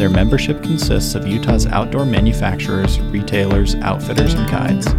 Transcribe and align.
Their 0.00 0.08
membership 0.08 0.62
consists 0.62 1.14
of 1.14 1.26
Utah's 1.26 1.66
outdoor 1.66 2.06
manufacturers, 2.06 2.98
retailers, 2.98 3.74
outfitters, 3.82 4.32
and 4.32 4.48
guides. 4.48 4.94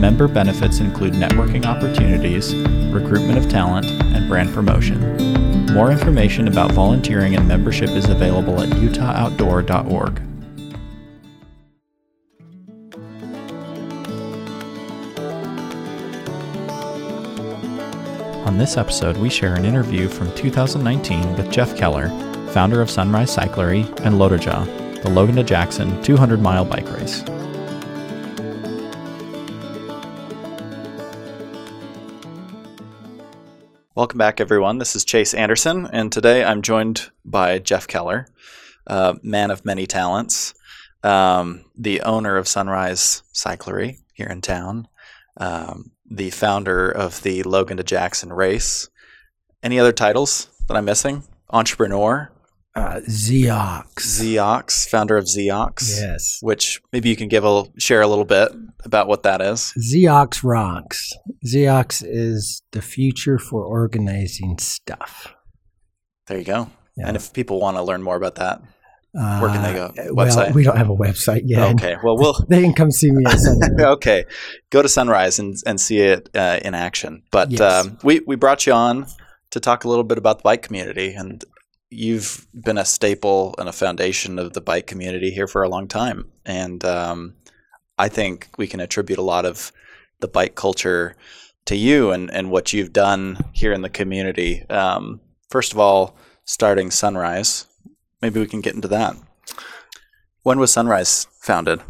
Member 0.00 0.26
benefits 0.26 0.80
include 0.80 1.12
networking 1.12 1.64
opportunities, 1.64 2.52
recruitment 2.92 3.38
of 3.38 3.48
talent, 3.48 3.86
and 3.86 4.28
brand 4.28 4.52
promotion. 4.52 4.98
More 5.72 5.92
information 5.92 6.48
about 6.48 6.72
volunteering 6.72 7.36
and 7.36 7.46
membership 7.46 7.90
is 7.90 8.08
available 8.08 8.60
at 8.60 8.68
utahoutdoor.org. 8.70 10.20
On 18.44 18.58
this 18.58 18.76
episode, 18.76 19.16
we 19.18 19.30
share 19.30 19.54
an 19.54 19.64
interview 19.64 20.08
from 20.08 20.34
2019 20.34 21.36
with 21.36 21.48
Jeff 21.52 21.76
Keller, 21.76 22.08
founder 22.52 22.82
of 22.82 22.90
Sunrise 22.90 23.34
Cyclery 23.34 23.86
and 24.00 24.16
Lotoja, 24.16 24.66
the 25.02 25.08
Logan 25.08 25.36
to 25.36 25.42
Jackson 25.42 26.02
200 26.02 26.38
mile 26.38 26.66
bike 26.66 26.86
race. 26.92 27.24
Welcome 33.94 34.18
back, 34.18 34.38
everyone. 34.38 34.76
This 34.76 34.94
is 34.94 35.02
Chase 35.02 35.32
Anderson, 35.32 35.86
and 35.86 36.12
today 36.12 36.44
I'm 36.44 36.60
joined 36.60 37.10
by 37.24 37.58
Jeff 37.58 37.88
Keller, 37.88 38.26
uh, 38.86 39.14
man 39.22 39.50
of 39.50 39.64
many 39.64 39.86
talents, 39.86 40.52
um, 41.02 41.64
the 41.74 42.02
owner 42.02 42.36
of 42.36 42.46
Sunrise 42.46 43.22
Cyclery 43.32 44.00
here 44.12 44.28
in 44.28 44.42
town, 44.42 44.88
um, 45.38 45.92
the 46.10 46.28
founder 46.28 46.90
of 46.90 47.22
the 47.22 47.44
Logan 47.44 47.78
to 47.78 47.82
Jackson 47.82 48.30
race. 48.30 48.90
Any 49.62 49.78
other 49.78 49.92
titles 49.92 50.48
that 50.68 50.76
I'm 50.76 50.84
missing? 50.84 51.22
Entrepreneur, 51.48 52.30
uh, 52.74 53.00
Zeox. 53.08 53.84
Zeox, 53.98 54.88
founder 54.88 55.16
of 55.16 55.24
Zeox. 55.26 56.00
Yes. 56.00 56.38
Which 56.40 56.80
maybe 56.92 57.08
you 57.08 57.16
can 57.16 57.28
give 57.28 57.44
a 57.44 57.64
share 57.78 58.00
a 58.02 58.06
little 58.06 58.24
bit 58.24 58.50
about 58.84 59.08
what 59.08 59.22
that 59.24 59.40
is. 59.42 59.72
Zeox 59.78 60.42
rocks. 60.42 61.12
Zeox 61.46 62.02
is 62.06 62.62
the 62.72 62.82
future 62.82 63.38
for 63.38 63.64
organizing 63.64 64.58
stuff. 64.58 65.34
There 66.26 66.38
you 66.38 66.44
go. 66.44 66.70
Yeah. 66.96 67.08
And 67.08 67.16
if 67.16 67.32
people 67.32 67.60
want 67.60 67.76
to 67.76 67.82
learn 67.82 68.02
more 68.02 68.16
about 68.16 68.36
that, 68.36 68.62
where 69.12 69.50
can 69.50 69.62
they 69.62 69.74
go? 69.74 69.86
Uh, 69.86 70.14
Website? 70.14 70.36
Well, 70.36 70.52
we 70.54 70.62
don't 70.64 70.76
have 70.78 70.88
a 70.88 70.96
website 70.96 71.42
yet. 71.44 71.74
okay. 71.74 71.96
Well, 72.02 72.16
we'll 72.16 72.34
They 72.48 72.62
can 72.62 72.72
come 72.72 72.90
see 72.90 73.10
me 73.10 73.24
at 73.26 73.36
okay. 73.80 74.24
Go 74.70 74.80
to 74.80 74.88
Sunrise 74.88 75.38
and, 75.38 75.54
and 75.66 75.78
see 75.78 76.00
it 76.00 76.30
uh, 76.34 76.60
in 76.64 76.74
action. 76.74 77.22
But 77.30 77.50
Yes. 77.50 77.60
um, 77.60 77.98
we 78.02 78.20
we 78.26 78.36
brought 78.36 78.66
you 78.66 78.72
on 78.72 79.06
to 79.50 79.60
talk 79.60 79.84
a 79.84 79.88
little 79.88 80.04
bit 80.04 80.16
about 80.16 80.38
the 80.38 80.42
bike 80.44 80.62
community, 80.62 81.12
and 81.12 81.44
you've 81.92 82.46
been 82.54 82.78
a 82.78 82.84
staple 82.84 83.54
and 83.58 83.68
a 83.68 83.72
foundation 83.72 84.38
of 84.38 84.54
the 84.54 84.60
bike 84.60 84.86
community 84.86 85.30
here 85.30 85.46
for 85.46 85.62
a 85.62 85.68
long 85.68 85.86
time. 85.86 86.30
And 86.44 86.84
um, 86.84 87.34
I 87.98 88.08
think 88.08 88.48
we 88.56 88.66
can 88.66 88.80
attribute 88.80 89.18
a 89.18 89.22
lot 89.22 89.44
of 89.44 89.72
the 90.20 90.28
bike 90.28 90.54
culture 90.54 91.16
to 91.66 91.76
you 91.76 92.10
and, 92.10 92.32
and 92.32 92.50
what 92.50 92.72
you've 92.72 92.92
done 92.92 93.38
here 93.52 93.72
in 93.72 93.82
the 93.82 93.90
community. 93.90 94.68
Um, 94.70 95.20
first 95.50 95.72
of 95.72 95.78
all, 95.78 96.16
starting 96.44 96.90
Sunrise. 96.90 97.66
Maybe 98.20 98.40
we 98.40 98.46
can 98.46 98.62
get 98.62 98.74
into 98.74 98.88
that. 98.88 99.16
When 100.42 100.58
was 100.58 100.72
Sunrise 100.72 101.26
founded? 101.40 101.82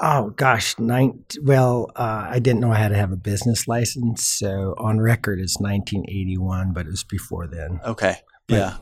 Oh 0.00 0.30
gosh, 0.30 0.78
nine. 0.78 1.24
Well, 1.42 1.90
uh, 1.94 2.26
I 2.30 2.38
didn't 2.38 2.60
know 2.60 2.72
I 2.72 2.78
had 2.78 2.88
to 2.88 2.96
have 2.96 3.12
a 3.12 3.16
business 3.16 3.68
license, 3.68 4.26
so 4.26 4.74
on 4.78 4.98
record 4.98 5.38
it's 5.38 5.60
1981, 5.60 6.72
but 6.72 6.86
it 6.86 6.90
was 6.90 7.04
before 7.04 7.46
then. 7.46 7.80
Okay. 7.84 8.16
But- 8.48 8.54
yeah. 8.54 8.76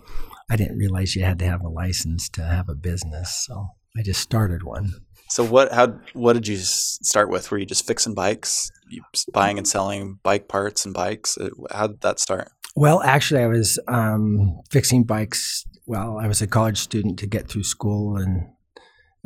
I 0.51 0.57
didn't 0.57 0.79
realize 0.79 1.15
you 1.15 1.25
had 1.25 1.39
to 1.41 1.45
have 1.45 1.63
a 1.63 1.69
license 1.69 2.29
to 2.31 2.43
have 2.43 2.69
a 2.69 2.75
business, 2.75 3.45
so 3.47 3.69
I 3.97 4.03
just 4.03 4.21
started 4.21 4.63
one. 4.63 4.93
So 5.29 5.45
what? 5.45 5.73
How? 5.73 5.99
What 6.15 6.33
did 6.33 6.49
you 6.49 6.57
start 6.57 7.29
with? 7.29 7.51
Were 7.51 7.59
you 7.59 7.67
just 7.67 7.87
fixing 7.87 8.15
bikes, 8.15 8.71
you 8.89 9.03
buying 9.33 9.59
and 9.59 9.69
selling 9.69 10.19
bike 10.23 10.49
parts 10.49 10.87
and 10.87 10.95
bikes? 10.95 11.37
Uh, 11.37 11.51
How 11.71 11.89
did 11.89 12.01
that 12.01 12.19
start? 12.19 12.51
Well, 12.75 13.03
actually, 13.03 13.43
I 13.43 13.47
was 13.47 13.79
um, 13.89 14.61
fixing 14.71 15.05
bikes 15.05 15.65
while 15.85 16.17
I 16.19 16.29
was 16.29 16.41
a 16.41 16.47
college 16.47 16.79
student 16.79 17.19
to 17.19 17.27
get 17.27 17.49
through 17.49 17.65
school 17.65 18.17
and 18.17 18.49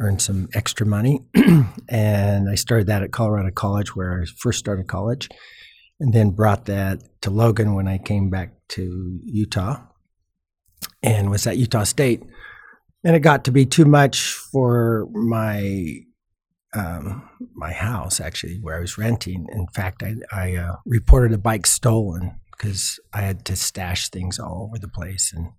earn 0.00 0.18
some 0.18 0.48
extra 0.54 0.86
money. 0.86 1.20
and 1.88 2.48
I 2.48 2.56
started 2.56 2.88
that 2.88 3.02
at 3.02 3.12
Colorado 3.12 3.50
College, 3.50 3.94
where 3.94 4.22
I 4.22 4.24
first 4.38 4.58
started 4.58 4.88
college, 4.88 5.28
and 6.00 6.12
then 6.12 6.30
brought 6.30 6.64
that 6.64 7.00
to 7.20 7.30
Logan 7.30 7.74
when 7.74 7.86
I 7.86 7.98
came 7.98 8.28
back 8.28 8.54
to 8.70 9.20
Utah 9.24 9.82
and 11.02 11.30
was 11.30 11.46
at 11.46 11.58
Utah 11.58 11.84
State. 11.84 12.22
And 13.04 13.16
it 13.16 13.20
got 13.20 13.44
to 13.44 13.52
be 13.52 13.66
too 13.66 13.84
much 13.84 14.32
for 14.32 15.08
my 15.12 16.00
um, 16.74 17.28
my 17.54 17.72
house, 17.72 18.18
actually, 18.18 18.58
where 18.62 18.78
I 18.78 18.80
was 18.80 18.96
renting. 18.96 19.46
In 19.52 19.66
fact, 19.74 20.02
I, 20.02 20.14
I 20.32 20.56
uh, 20.56 20.76
reported 20.86 21.34
a 21.34 21.38
bike 21.38 21.66
stolen 21.66 22.40
because 22.50 22.98
I 23.12 23.20
had 23.20 23.44
to 23.46 23.56
stash 23.56 24.08
things 24.08 24.38
all 24.38 24.68
over 24.68 24.78
the 24.78 24.88
place, 24.88 25.32
and 25.34 25.50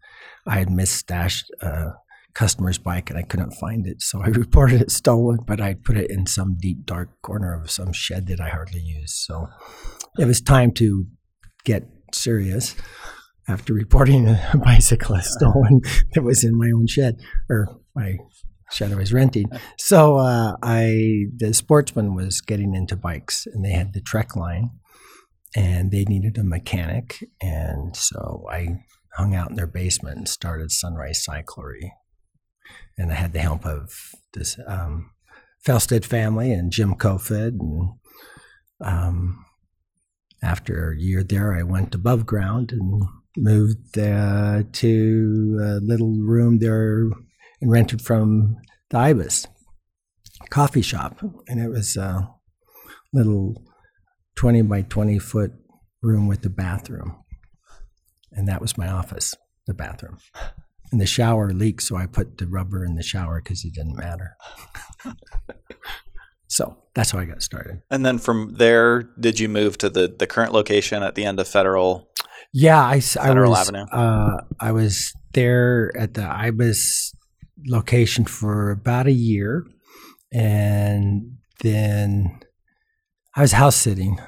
I 0.48 0.58
had 0.58 0.70
misstashed 0.70 1.44
a 1.62 1.94
customer's 2.34 2.78
bike 2.78 3.10
and 3.10 3.20
I 3.20 3.24
couldn't 3.24 3.52
find 3.52 3.86
it. 3.88 4.02
So 4.02 4.22
I 4.22 4.28
reported 4.30 4.82
it 4.82 4.92
stolen, 4.92 5.40
but 5.46 5.62
I 5.62 5.76
put 5.76 5.98
it 5.98 6.10
in 6.10 6.26
some 6.26 6.58
deep 6.60 6.86
dark 6.86 7.10
corner 7.22 7.54
of 7.54 7.70
some 7.72 7.94
shed 7.94 8.28
that 8.28 8.42
I 8.42 8.50
hardly 8.50 8.82
use. 8.82 9.14
So 9.14 9.48
it 10.18 10.26
was 10.26 10.42
time 10.42 10.72
to 10.74 11.06
get 11.64 11.88
serious 12.12 12.76
after 13.48 13.74
reporting 13.74 14.28
a 14.28 14.52
bicycle 14.64 15.18
stolen 15.22 15.81
that 16.14 16.24
was 16.24 16.44
in 16.44 16.58
my 16.58 16.72
own 16.72 16.88
shed 16.88 17.20
or 17.50 17.68
my 17.96 18.18
shed 18.72 18.92
I 18.92 18.96
was 18.96 19.14
renting. 19.14 19.50
So 19.78 20.18
uh, 20.18 20.56
I 20.64 21.26
the 21.38 21.54
sportsman 21.54 22.16
was 22.16 22.42
getting 22.42 22.74
into 22.74 22.96
bikes 22.96 23.46
and 23.46 23.64
they 23.64 23.72
had 23.72 23.94
the 23.94 24.02
Trek 24.02 24.36
line 24.36 24.72
and 25.56 25.92
they 25.92 26.06
needed 26.06 26.38
a 26.38 26.44
mechanic 26.44 27.24
and 27.42 27.96
so 27.96 28.46
I 28.50 28.84
hung 29.14 29.36
out 29.36 29.50
in 29.50 29.56
their 29.56 29.68
basement 29.68 30.18
and 30.18 30.28
started 30.30 30.72
Sunrise 30.72 31.24
Cyclery. 31.28 31.92
And 32.98 33.12
I 33.12 33.16
had 33.16 33.34
the 33.34 33.40
help 33.40 33.66
of 33.66 33.94
this 34.34 34.58
um, 34.68 35.12
Felstead 35.66 36.06
family 36.06 36.52
and 36.52 36.72
Jim 36.72 36.96
Kofed. 36.96 37.60
And 37.60 37.90
um, 38.81 39.46
after 40.42 40.92
a 40.92 41.00
year 41.00 41.24
there, 41.24 41.54
I 41.54 41.64
went 41.64 41.96
above 41.96 42.25
ground 42.25 42.72
and 42.72 43.04
moved 43.38 43.98
uh, 43.98 44.64
to 44.72 45.60
a 45.62 45.80
little 45.80 46.14
room 46.20 46.60
there 46.60 47.10
and 47.62 47.72
rented 47.72 48.02
from 48.02 48.58
the 48.90 48.98
Ibis 48.98 49.48
coffee 50.50 50.82
shop. 50.82 51.20
And 51.48 51.60
it 51.60 51.70
was 51.70 51.96
a 51.98 52.30
little 53.12 53.64
20 54.36 54.64
by 54.64 54.82
20 54.82 55.20
foot 55.20 55.54
room 56.02 56.28
with 56.28 56.42
the 56.42 56.50
bathroom. 56.50 57.24
And 58.32 58.48
that 58.48 58.62
was 58.62 58.78
my 58.78 58.88
office, 58.88 59.36
the 59.68 59.74
bathroom. 59.74 60.18
And 60.92 61.02
the 61.02 61.06
shower 61.06 61.52
leaked, 61.52 61.84
so 61.84 61.96
I 61.96 62.06
put 62.06 62.38
the 62.38 62.48
rubber 62.48 62.86
in 62.86 62.96
the 62.96 63.04
shower 63.04 63.42
because 63.42 63.64
it 63.66 63.74
didn't 63.74 63.98
matter. 63.98 64.36
so 66.48 66.78
that's 66.94 67.12
how 67.12 67.19
I 67.19 67.25
got 67.25 67.42
started. 67.42 67.81
And 67.90 68.06
then 68.06 68.19
from 68.19 68.56
there, 68.57 69.04
did 69.19 69.40
you 69.40 69.50
move 69.50 69.78
to 69.80 69.90
the 69.90 70.07
the 70.07 70.28
current 70.28 70.54
location 70.54 71.02
at 71.02 71.16
the 71.16 71.25
end 71.25 71.40
of 71.40 71.48
Federal? 71.48 72.10
Yeah, 72.54 72.80
I, 72.80 73.02
I 73.20 73.34
was, 73.34 73.70
Avenue. 73.70 73.86
Uh, 73.92 74.42
I 74.60 74.72
was 74.72 75.12
there 75.34 75.92
at 75.98 76.14
the 76.14 76.24
Ibis 76.24 77.12
location 77.66 78.26
for 78.26 78.70
about 78.70 79.08
a 79.08 79.12
year, 79.12 79.66
and 80.32 81.38
then 81.64 82.40
I 83.36 83.42
was 83.42 83.54
house 83.54 83.76
sitting 83.76 84.20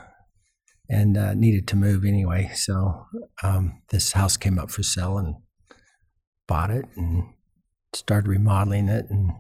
and 0.89 1.17
uh, 1.17 1.35
needed 1.35 1.67
to 1.67 1.75
move 1.75 2.03
anyway. 2.03 2.51
So 2.55 3.05
um, 3.43 3.81
this 3.89 4.13
house 4.13 4.37
came 4.37 4.57
up 4.57 4.71
for 4.71 4.81
sale 4.81 5.19
and 5.19 5.35
bought 6.47 6.71
it 6.71 6.85
and 6.95 7.25
started 7.93 8.27
remodeling 8.27 8.89
it, 8.89 9.05
and 9.09 9.33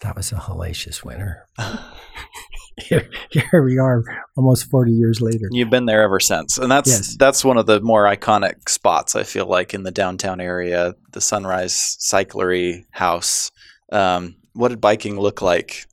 that 0.00 0.16
was 0.16 0.32
a 0.32 0.36
hellacious 0.36 1.04
winter. 1.04 1.46
here, 2.78 3.08
here 3.30 3.62
we 3.62 3.78
are, 3.78 4.02
almost 4.36 4.70
forty 4.70 4.92
years 4.92 5.20
later. 5.20 5.48
You've 5.50 5.70
been 5.70 5.86
there 5.86 6.02
ever 6.02 6.20
since, 6.20 6.58
and 6.58 6.70
that's 6.70 6.88
Yes. 6.90 7.16
that's 7.16 7.44
one 7.44 7.56
of 7.58 7.66
the 7.66 7.80
more 7.80 8.04
iconic 8.04 8.68
spots 8.68 9.14
I 9.16 9.22
feel 9.24 9.46
like 9.46 9.74
in 9.74 9.82
the 9.82 9.90
downtown 9.90 10.40
area. 10.40 10.94
The 11.12 11.20
Sunrise 11.20 11.96
Cyclery 12.00 12.84
House. 12.92 13.50
Um, 13.90 14.36
what 14.52 14.68
did 14.68 14.80
biking 14.80 15.18
look 15.18 15.40
like 15.42 15.86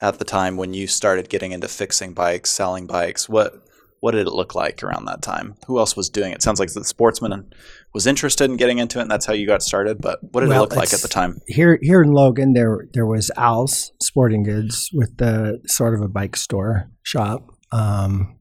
at 0.00 0.18
the 0.18 0.24
time 0.24 0.56
when 0.56 0.74
you 0.74 0.86
started 0.86 1.28
getting 1.28 1.52
into 1.52 1.68
fixing 1.68 2.14
bikes, 2.14 2.50
selling 2.50 2.86
bikes? 2.86 3.28
What 3.28 3.54
what 4.00 4.12
did 4.12 4.26
it 4.26 4.32
look 4.32 4.54
like 4.54 4.82
around 4.82 5.06
that 5.06 5.22
time? 5.22 5.54
Who 5.66 5.78
else 5.78 5.96
was 5.96 6.08
doing 6.08 6.32
it? 6.32 6.42
Sounds 6.42 6.60
like 6.60 6.72
the 6.72 6.84
sportsman 6.84 7.52
was 7.92 8.06
interested 8.06 8.50
in 8.50 8.56
getting 8.56 8.78
into 8.78 8.98
it, 8.98 9.02
and 9.02 9.10
that's 9.10 9.26
how 9.26 9.32
you 9.32 9.46
got 9.46 9.62
started. 9.62 10.00
But 10.00 10.20
what 10.22 10.40
did 10.40 10.50
Well, 10.50 10.64
it 10.64 10.70
look 10.70 10.76
like 10.76 10.92
at 10.92 11.00
the 11.00 11.08
time? 11.08 11.40
Here, 11.46 11.78
here 11.82 12.02
in 12.02 12.12
Logan, 12.12 12.52
there 12.52 12.86
there 12.92 13.06
was 13.06 13.30
Al's 13.36 13.92
Sporting 14.00 14.42
Goods 14.42 14.90
with 14.92 15.16
the 15.16 15.60
sort 15.66 15.94
of 15.94 16.00
a 16.00 16.08
bike 16.08 16.36
store 16.36 16.90
shop, 17.02 17.48
um, 17.72 18.38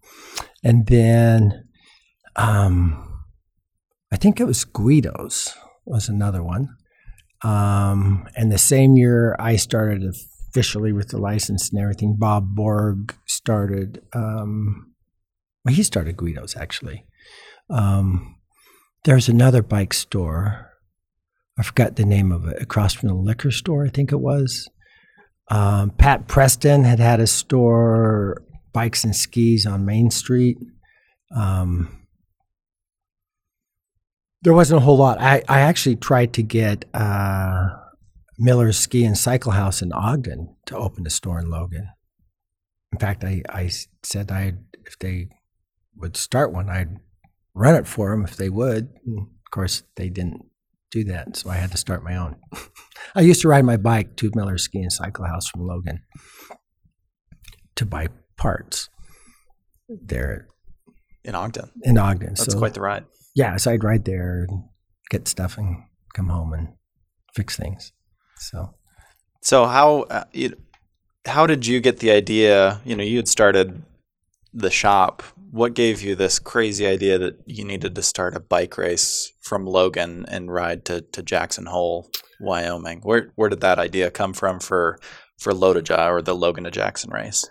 and 0.63 0.85
then 0.87 1.63
um, 2.35 3.23
I 4.11 4.17
think 4.17 4.39
it 4.39 4.45
was 4.45 4.63
Guido's 4.63 5.53
was 5.85 6.09
another 6.09 6.43
one. 6.43 6.69
Um, 7.43 8.27
and 8.35 8.51
the 8.51 8.57
same 8.57 8.95
year 8.95 9.35
I 9.39 9.55
started 9.57 10.03
officially 10.49 10.91
with 10.91 11.09
the 11.09 11.17
license 11.17 11.69
and 11.69 11.81
everything, 11.81 12.15
Bob 12.17 12.55
Borg 12.55 13.15
started. 13.27 14.01
Um, 14.13 14.93
well, 15.67 15.75
he 15.75 15.83
started 15.83 16.15
Guido's 16.15 16.55
actually. 16.55 17.05
Um, 17.69 18.37
there's 19.03 19.27
another 19.27 19.61
bike 19.61 19.93
store. 19.93 20.71
I 21.59 21.63
forgot 21.63 21.97
the 21.97 22.05
name 22.05 22.31
of 22.31 22.47
it, 22.47 22.61
across 22.61 22.93
from 22.93 23.09
the 23.09 23.15
liquor 23.15 23.51
store, 23.51 23.85
I 23.85 23.89
think 23.89 24.13
it 24.13 24.21
was. 24.21 24.69
Um, 25.49 25.89
Pat 25.89 26.27
Preston 26.27 26.85
had 26.85 26.99
had 26.99 27.19
a 27.19 27.27
store, 27.27 28.43
bikes 28.71 29.03
and 29.03 29.13
skis 29.13 29.65
on 29.65 29.85
Main 29.85 30.09
Street. 30.09 30.57
Um, 31.35 32.05
there 34.43 34.53
wasn't 34.53 34.81
a 34.81 34.85
whole 34.85 34.97
lot. 34.97 35.19
I, 35.19 35.43
I 35.49 35.61
actually 35.61 35.97
tried 35.97 36.31
to 36.33 36.43
get 36.43 36.85
uh, 36.93 37.67
Miller's 38.37 38.79
Ski 38.79 39.03
and 39.03 39.17
Cycle 39.17 39.51
House 39.51 39.81
in 39.81 39.91
Ogden 39.91 40.55
to 40.67 40.77
open 40.77 41.05
a 41.05 41.09
store 41.09 41.39
in 41.39 41.49
Logan. 41.49 41.89
In 42.93 42.99
fact, 42.99 43.25
I, 43.25 43.41
I 43.49 43.69
said 44.01 44.31
I 44.31 44.53
if 44.85 44.97
they 44.99 45.27
would 45.97 46.17
start 46.17 46.53
one, 46.53 46.69
I'd 46.69 46.97
run 47.53 47.75
it 47.75 47.87
for 47.87 48.11
them 48.11 48.23
if 48.23 48.35
they 48.35 48.49
would. 48.49 48.89
And 49.05 49.19
of 49.19 49.51
course, 49.51 49.83
they 49.95 50.09
didn't 50.09 50.45
do 50.91 51.03
that, 51.05 51.35
so 51.35 51.49
I 51.49 51.55
had 51.55 51.71
to 51.71 51.77
start 51.77 52.03
my 52.03 52.15
own. 52.15 52.35
I 53.15 53.21
used 53.21 53.41
to 53.41 53.47
ride 53.47 53.65
my 53.65 53.77
bike 53.77 54.15
to 54.17 54.31
Miller's 54.35 54.63
Ski 54.63 54.79
and 54.79 54.91
Cycle 54.93 55.25
House 55.25 55.47
from 55.47 55.65
Logan 55.67 56.01
to 57.75 57.85
buy 57.85 58.07
parts 58.37 58.89
there 59.89 60.47
In 61.23 61.35
Ogden. 61.35 61.71
in 61.83 61.97
Ogden. 61.97 62.29
That's 62.35 62.53
so 62.53 62.57
quite 62.57 62.73
the 62.73 62.81
ride. 62.81 63.05
yeah, 63.35 63.57
so 63.57 63.71
I'd 63.71 63.83
ride 63.83 64.05
there 64.05 64.45
and 64.47 64.63
get 65.09 65.27
stuff 65.27 65.57
and 65.57 65.83
come 66.13 66.27
home 66.29 66.53
and 66.53 66.69
fix 67.35 67.55
things. 67.55 67.91
So 68.37 68.73
So 69.41 69.65
how 69.65 70.01
uh, 70.03 70.23
you, 70.33 70.55
how 71.25 71.45
did 71.47 71.65
you 71.65 71.79
get 71.79 71.99
the 71.99 72.11
idea? 72.11 72.81
You 72.85 72.95
know, 72.95 73.03
you 73.03 73.17
had 73.17 73.27
started 73.27 73.83
the 74.53 74.71
shop. 74.71 75.23
What 75.51 75.73
gave 75.73 76.01
you 76.01 76.15
this 76.15 76.39
crazy 76.39 76.85
idea 76.85 77.17
that 77.17 77.39
you 77.45 77.63
needed 77.63 77.95
to 77.95 78.01
start 78.01 78.35
a 78.35 78.39
bike 78.39 78.77
race 78.77 79.31
from 79.41 79.65
Logan 79.65 80.25
and 80.27 80.51
ride 80.51 80.83
to, 80.85 81.01
to 81.01 81.23
Jackson 81.23 81.67
Hole, 81.67 82.09
Wyoming? 82.39 82.99
Where 83.03 83.31
where 83.35 83.49
did 83.49 83.61
that 83.61 83.79
idea 83.79 84.11
come 84.11 84.33
from 84.33 84.59
for 84.59 84.99
for 85.39 85.53
Lotoja 85.53 86.09
or 86.09 86.21
the 86.21 86.35
Logan 86.35 86.65
to 86.65 86.71
Jackson 86.71 87.11
race? 87.11 87.47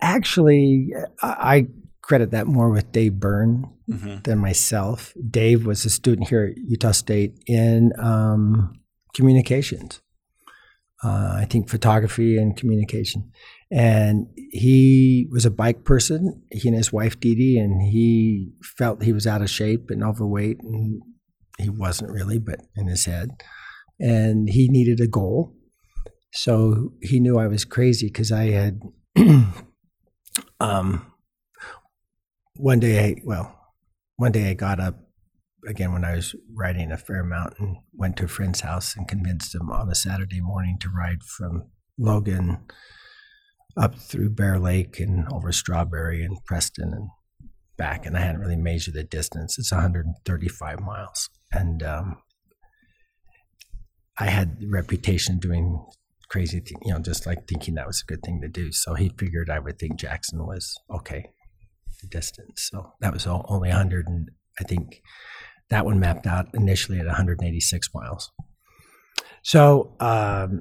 actually, 0.00 0.90
I 1.22 1.28
I 1.28 1.66
credit 2.02 2.30
that 2.32 2.46
more 2.46 2.70
with 2.70 2.92
Dave 2.92 3.14
Byrne 3.20 3.68
Mm-hmm. 3.90 4.22
than 4.22 4.38
myself. 4.38 5.12
Dave 5.28 5.66
was 5.66 5.84
a 5.84 5.90
student 5.90 6.28
here 6.28 6.44
at 6.46 6.56
Utah 6.56 6.92
State 6.92 7.34
in 7.46 7.92
um, 7.98 8.72
communications. 9.12 10.00
Uh, 11.04 11.34
I 11.38 11.46
think 11.50 11.68
photography 11.68 12.36
and 12.36 12.56
communication. 12.56 13.32
And 13.72 14.26
he 14.36 15.26
was 15.32 15.44
a 15.44 15.50
bike 15.50 15.84
person, 15.84 16.42
he 16.52 16.68
and 16.68 16.76
his 16.76 16.92
wife 16.92 17.18
Dee 17.18 17.34
Dee, 17.34 17.58
and 17.58 17.82
he 17.82 18.52
felt 18.62 19.02
he 19.02 19.12
was 19.12 19.26
out 19.26 19.42
of 19.42 19.50
shape 19.50 19.90
and 19.90 20.04
overweight, 20.04 20.58
and 20.62 21.02
he 21.58 21.70
wasn't 21.70 22.12
really, 22.12 22.38
but 22.38 22.60
in 22.76 22.86
his 22.86 23.06
head. 23.06 23.30
And 23.98 24.48
he 24.48 24.68
needed 24.68 25.00
a 25.00 25.06
goal. 25.06 25.56
So 26.34 26.92
he 27.02 27.18
knew 27.18 27.38
I 27.38 27.46
was 27.46 27.64
crazy 27.64 28.06
because 28.06 28.30
I 28.30 28.50
had 28.50 28.80
um, 30.60 31.12
one 32.56 32.80
day, 32.80 33.04
I, 33.04 33.16
well, 33.24 33.58
one 34.16 34.32
day 34.32 34.50
I 34.50 34.54
got 34.54 34.80
up 34.80 35.00
again 35.66 35.92
when 35.92 36.04
I 36.04 36.16
was 36.16 36.34
riding 36.52 36.90
a 36.90 36.96
fair 36.96 37.20
amount 37.20 37.54
and 37.58 37.76
went 37.92 38.16
to 38.16 38.24
a 38.24 38.28
friend's 38.28 38.60
house 38.60 38.96
and 38.96 39.08
convinced 39.08 39.54
him 39.54 39.70
on 39.70 39.90
a 39.90 39.94
Saturday 39.94 40.40
morning 40.40 40.78
to 40.80 40.88
ride 40.88 41.22
from 41.22 41.70
Logan 41.98 42.58
up 43.76 43.94
through 43.94 44.30
Bear 44.30 44.58
Lake 44.58 44.98
and 45.00 45.26
over 45.32 45.52
Strawberry 45.52 46.24
and 46.24 46.36
Preston 46.44 46.92
and 46.92 47.08
back. 47.76 48.06
And 48.06 48.16
I 48.16 48.20
hadn't 48.20 48.40
really 48.40 48.56
measured 48.56 48.94
the 48.94 49.04
distance. 49.04 49.58
It's 49.58 49.72
135 49.72 50.80
miles. 50.80 51.30
And 51.52 51.82
um, 51.82 52.16
I 54.18 54.26
had 54.26 54.60
the 54.60 54.68
reputation 54.68 55.38
doing 55.38 55.84
crazy 56.28 56.60
things, 56.60 56.80
you 56.84 56.92
know, 56.92 56.98
just 56.98 57.26
like 57.26 57.46
thinking 57.46 57.74
that 57.74 57.86
was 57.86 58.02
a 58.02 58.10
good 58.10 58.22
thing 58.22 58.40
to 58.40 58.48
do. 58.48 58.72
So 58.72 58.94
he 58.94 59.10
figured 59.18 59.50
I 59.50 59.58
would 59.58 59.78
think 59.78 59.98
Jackson 59.98 60.46
was 60.46 60.74
okay, 60.90 61.30
the 62.00 62.08
distance. 62.08 62.68
So 62.70 62.92
that 63.00 63.12
was 63.12 63.26
only 63.26 63.68
100, 63.68 64.06
and 64.06 64.30
I 64.60 64.64
think 64.64 65.02
that 65.70 65.84
one 65.84 66.00
mapped 66.00 66.26
out 66.26 66.48
initially 66.54 66.98
at 66.98 67.06
186 67.06 67.88
miles. 67.94 68.30
So 69.42 69.96
um, 70.00 70.60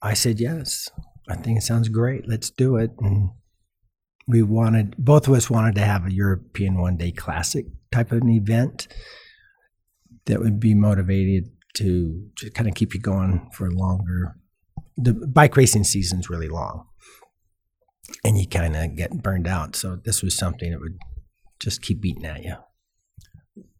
I 0.00 0.14
said, 0.14 0.40
yes, 0.40 0.88
I 1.28 1.36
think 1.36 1.58
it 1.58 1.62
sounds 1.62 1.88
great. 1.88 2.28
Let's 2.28 2.50
do 2.50 2.76
it. 2.76 2.92
And 3.00 3.30
we 4.26 4.42
wanted, 4.42 4.96
both 4.96 5.28
of 5.28 5.34
us 5.34 5.50
wanted 5.50 5.74
to 5.76 5.82
have 5.82 6.06
a 6.06 6.12
European 6.12 6.80
one 6.80 6.96
day 6.96 7.10
classic 7.10 7.66
type 7.92 8.12
of 8.12 8.22
an 8.22 8.30
event 8.30 8.88
that 10.26 10.40
would 10.40 10.58
be 10.58 10.74
motivated 10.74 11.50
to 11.74 12.28
just 12.36 12.54
kind 12.54 12.68
of 12.68 12.74
keep 12.74 12.94
you 12.94 13.00
going 13.00 13.48
for 13.52 13.70
longer. 13.70 14.36
The 14.96 15.12
bike 15.12 15.56
racing 15.56 15.84
season's 15.84 16.30
really 16.30 16.48
long, 16.48 16.86
and 18.24 18.38
you 18.38 18.46
kind 18.46 18.76
of 18.76 18.96
get 18.96 19.22
burned 19.22 19.48
out. 19.48 19.74
So 19.76 19.96
this 19.96 20.22
was 20.22 20.36
something 20.36 20.70
that 20.70 20.80
would 20.80 20.98
just 21.58 21.82
keep 21.82 22.00
beating 22.00 22.24
at 22.24 22.44
you. 22.44 22.54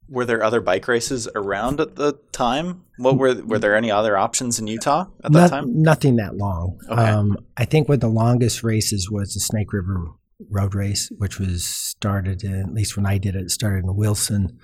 Were 0.08 0.24
there 0.24 0.42
other 0.42 0.60
bike 0.60 0.86
races 0.86 1.28
around 1.34 1.80
at 1.80 1.96
the 1.96 2.18
time? 2.32 2.84
What 2.98 3.16
were 3.16 3.34
were 3.42 3.58
there 3.58 3.74
any 3.74 3.90
other 3.90 4.16
options 4.16 4.58
in 4.58 4.66
Utah 4.66 5.06
at 5.24 5.32
that 5.32 5.38
Not- 5.38 5.50
time? 5.50 5.82
Nothing 5.82 6.16
that 6.16 6.36
long. 6.36 6.78
Okay. 6.90 7.02
Um, 7.02 7.38
I 7.56 7.64
think 7.64 7.88
one 7.88 7.94
of 7.96 8.00
the 8.00 8.08
longest 8.08 8.62
races 8.62 9.10
was 9.10 9.34
the 9.34 9.40
Snake 9.40 9.72
River 9.72 10.08
Road 10.50 10.74
Race, 10.74 11.10
which 11.18 11.38
was 11.38 11.64
started 11.64 12.44
in, 12.44 12.60
at 12.60 12.74
least 12.74 12.96
when 12.96 13.06
I 13.06 13.18
did 13.18 13.34
it, 13.34 13.42
it 13.44 13.50
started 13.50 13.84
in 13.84 13.96
Wilson, 13.96 14.58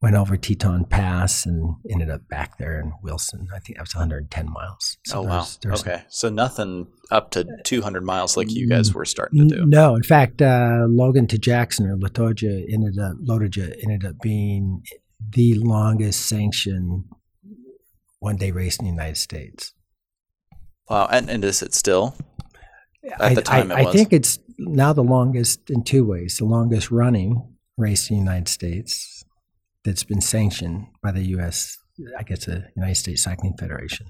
went 0.00 0.14
over 0.14 0.36
Teton 0.36 0.84
Pass 0.84 1.44
and 1.44 1.74
ended 1.90 2.08
up 2.08 2.28
back 2.28 2.56
there 2.58 2.78
in 2.80 2.92
Wilson. 3.02 3.48
I 3.54 3.58
think 3.58 3.78
that 3.78 3.82
was 3.82 3.94
110 3.96 4.50
miles. 4.52 4.96
So 5.04 5.18
oh 5.18 5.22
wow. 5.22 5.28
there's- 5.28 5.58
there's- 5.62 5.80
okay, 5.80 6.02
so 6.08 6.28
nothing 6.28 6.86
up 7.10 7.30
to 7.32 7.44
200 7.64 8.02
miles 8.04 8.36
like 8.36 8.50
you 8.50 8.68
guys 8.68 8.94
were 8.94 9.04
starting 9.04 9.48
to 9.48 9.56
do. 9.56 9.66
No, 9.66 9.96
in 9.96 10.02
fact, 10.02 10.40
uh, 10.40 10.86
Logan 10.88 11.26
to 11.28 11.38
Jackson 11.38 11.86
or 11.86 11.96
Latoja 11.96 12.64
ended 12.72 12.98
up 12.98 13.16
Lotoja 13.24 13.74
ended 13.82 14.04
up 14.04 14.20
being 14.20 14.82
the 15.30 15.54
longest 15.54 16.26
sanctioned 16.26 17.04
one 18.20 18.36
day 18.36 18.50
race 18.52 18.76
in 18.78 18.84
the 18.84 18.90
United 18.90 19.16
States. 19.16 19.72
Wow, 20.88 21.08
and, 21.10 21.28
and 21.28 21.44
is 21.44 21.60
it 21.62 21.74
still? 21.74 22.16
At 23.04 23.20
I, 23.20 23.34
the 23.34 23.42
time 23.42 23.72
I, 23.72 23.80
I 23.86 23.92
think 23.92 24.12
it's 24.12 24.38
now 24.58 24.92
the 24.92 25.02
longest 25.02 25.70
in 25.70 25.82
two 25.82 26.04
ways: 26.04 26.36
the 26.38 26.44
longest 26.44 26.90
running 26.90 27.56
race 27.76 28.10
in 28.10 28.16
the 28.16 28.20
United 28.22 28.48
States 28.48 29.17
that's 29.88 30.04
been 30.04 30.20
sanctioned 30.20 30.86
by 31.02 31.10
the 31.12 31.22
U.S. 31.36 31.78
I 32.18 32.22
guess 32.22 32.44
the 32.44 32.64
United 32.76 32.94
States 32.96 33.22
Cycling 33.22 33.54
Federation, 33.58 34.06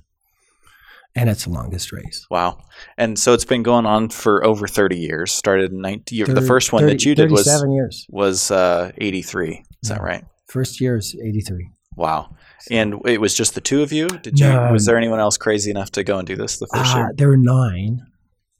and 1.15 1.31
it's 1.31 1.45
the 1.45 1.51
longest 1.51 1.93
race. 1.93 2.27
Wow, 2.31 2.65
and 2.97 3.19
so 3.19 3.33
it's 3.33 3.45
been 3.45 3.63
going 3.63 3.87
on 3.87 4.09
for 4.11 4.45
over 4.45 4.67
30 4.67 4.99
years. 4.99 5.33
Started 5.33 5.73
in 5.73 5.81
19. 5.81 6.35
the 6.35 6.43
first 6.43 6.73
one 6.73 6.83
30 6.83 6.93
that 6.93 7.05
you 7.05 7.15
did 7.15 7.31
was 7.31 7.45
seven 7.45 7.73
years. 7.73 8.07
was 8.11 8.51
uh, 8.51 8.91
83. 8.99 9.65
Is 9.83 9.89
that 9.89 10.03
right? 10.03 10.25
First 10.49 10.81
year 10.81 10.97
is 10.97 11.15
83. 11.15 11.69
Wow. 11.97 12.35
And 12.71 13.01
it 13.07 13.21
was 13.21 13.35
just 13.35 13.55
the 13.55 13.61
two 13.61 13.83
of 13.83 13.93
you. 13.93 14.09
Did 14.09 14.39
you? 14.39 14.49
No. 14.49 14.73
Was 14.73 14.85
there 14.87 14.97
anyone 14.99 15.21
else 15.21 15.37
crazy 15.39 15.71
enough 15.71 15.91
to 15.93 16.03
go 16.05 16.19
and 16.19 16.27
do 16.27 16.37
this 16.37 16.59
the 16.59 16.67
first 16.75 16.95
Uh, 16.95 16.99
year? 16.99 17.13
there 17.17 17.29
were 17.29 17.37
nine 17.37 18.03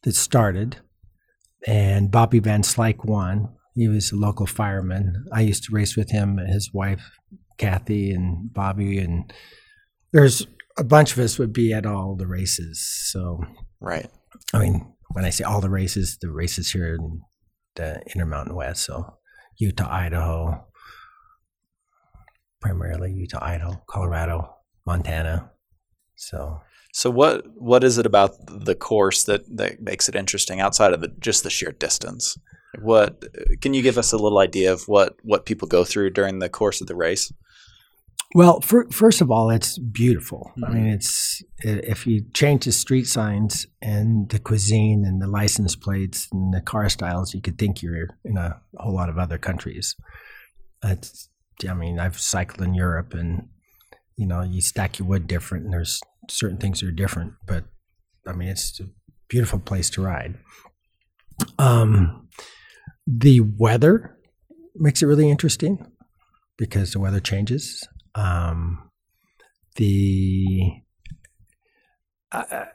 that 0.03 0.15
started, 0.15 0.77
and 1.67 2.11
Bobby 2.11 2.39
Van 2.39 2.63
Slyke 2.63 3.05
won. 3.05 3.49
He 3.79 3.87
was 3.87 4.11
a 4.11 4.17
local 4.17 4.47
fireman. 4.47 5.25
I 5.33 5.43
used 5.43 5.63
to 5.65 5.73
race 5.73 5.97
with 5.97 6.11
him, 6.11 6.37
and 6.39 6.53
his 6.53 6.71
wife 6.75 7.13
Kathy, 7.59 8.11
and 8.11 8.53
Bobby, 8.53 8.99
and 8.99 9.33
there's 10.13 10.47
a 10.77 10.83
bunch 10.85 11.13
of 11.13 11.19
us 11.21 11.39
would 11.39 11.53
be 11.53 11.73
at 11.73 11.87
all 11.87 12.17
the 12.17 12.27
races. 12.27 12.85
So, 13.13 13.41
Right. 13.81 14.11
I 14.53 14.59
mean, 14.59 14.95
when 15.13 15.25
I 15.25 15.31
say 15.31 15.45
all 15.45 15.61
the 15.61 15.71
races, 15.71 16.19
the 16.21 16.31
races 16.31 16.73
here 16.73 16.97
in 16.97 17.21
the 17.77 18.01
Intermountain 18.13 18.57
West, 18.57 18.85
so 18.85 19.19
Utah, 19.59 19.89
Idaho, 19.89 20.67
primarily 22.61 23.13
Utah, 23.13 23.39
Idaho, 23.41 23.83
Colorado, 23.89 24.57
Montana. 24.87 25.53
So 26.17 26.61
So 26.93 27.11
what 27.11 27.45
what 27.55 27.85
is 27.85 27.99
it 27.99 28.07
about 28.07 28.33
the 28.47 28.75
course 28.75 29.23
that, 29.25 29.43
that 29.57 29.81
makes 29.81 30.09
it 30.09 30.17
interesting 30.17 30.61
outside 30.61 30.93
of 30.93 31.01
the, 31.01 31.09
just 31.21 31.45
the 31.45 31.51
sheer 31.51 31.73
distance? 31.73 32.37
What 32.81 33.25
can 33.61 33.73
you 33.75 33.83
give 33.83 33.99
us 33.99 34.13
a 34.13 34.19
little 34.19 34.39
idea 34.39 34.73
of 34.73 34.87
what 34.89 35.17
what 35.23 35.47
people 35.47 35.69
go 35.69 35.85
through 35.85 36.11
during 36.11 36.39
the 36.39 36.49
course 36.49 36.81
of 36.81 36.87
the 36.87 36.95
race? 36.97 37.33
Well, 38.35 38.61
for, 38.61 38.87
first 38.91 39.23
of 39.23 39.31
all, 39.31 39.49
it's 39.49 39.79
beautiful. 39.79 40.53
I 40.63 40.69
Mhm. 40.69 40.75
mean, 40.75 40.87
it's 40.89 41.43
if 41.65 42.07
you 42.07 42.27
change 42.35 42.67
the 42.67 42.73
street 42.73 43.07
signs 43.07 43.67
and 43.81 44.29
the 44.29 44.39
cuisine 44.39 45.07
and 45.07 45.23
the 45.23 45.27
license 45.27 45.75
plates 45.77 46.29
and 46.31 46.53
the 46.53 46.61
car 46.61 46.91
styles, 46.91 47.33
you 47.33 47.41
could 47.41 47.57
think 47.57 47.83
you're 47.83 48.09
in 48.27 48.37
a 48.37 48.61
whole 48.77 48.95
lot 48.95 49.09
of 49.09 49.17
other 49.17 49.39
countries. 49.39 49.97
It's, 50.85 51.31
I 51.67 51.73
mean, 51.73 51.99
I've 51.99 52.21
cycled 52.21 52.61
in 52.61 52.75
Europe, 52.75 53.15
and 53.15 53.49
you 54.17 54.27
know, 54.27 54.43
you 54.43 54.61
stack 54.61 54.99
your 54.99 55.09
wood 55.09 55.27
different, 55.27 55.65
and 55.65 55.73
there's 55.73 56.01
certain 56.29 56.59
things 56.59 56.81
that 56.81 56.89
are 56.89 56.93
different. 56.93 57.33
But 57.47 57.65
I 58.27 58.33
mean, 58.35 58.49
it's 58.49 58.79
a 58.79 58.91
beautiful 59.29 59.59
place 59.59 59.89
to 59.91 60.03
ride. 60.03 60.35
Um, 61.59 62.29
the 63.11 63.41
weather 63.41 64.15
makes 64.75 65.03
it 65.03 65.07
really 65.07 65.31
interesting 65.31 65.85
because 66.59 66.93
the 66.93 67.01
weather 67.01 67.21
changes. 67.21 67.89
Um, 68.15 68.91
the 69.77 70.73
I, 72.31 72.67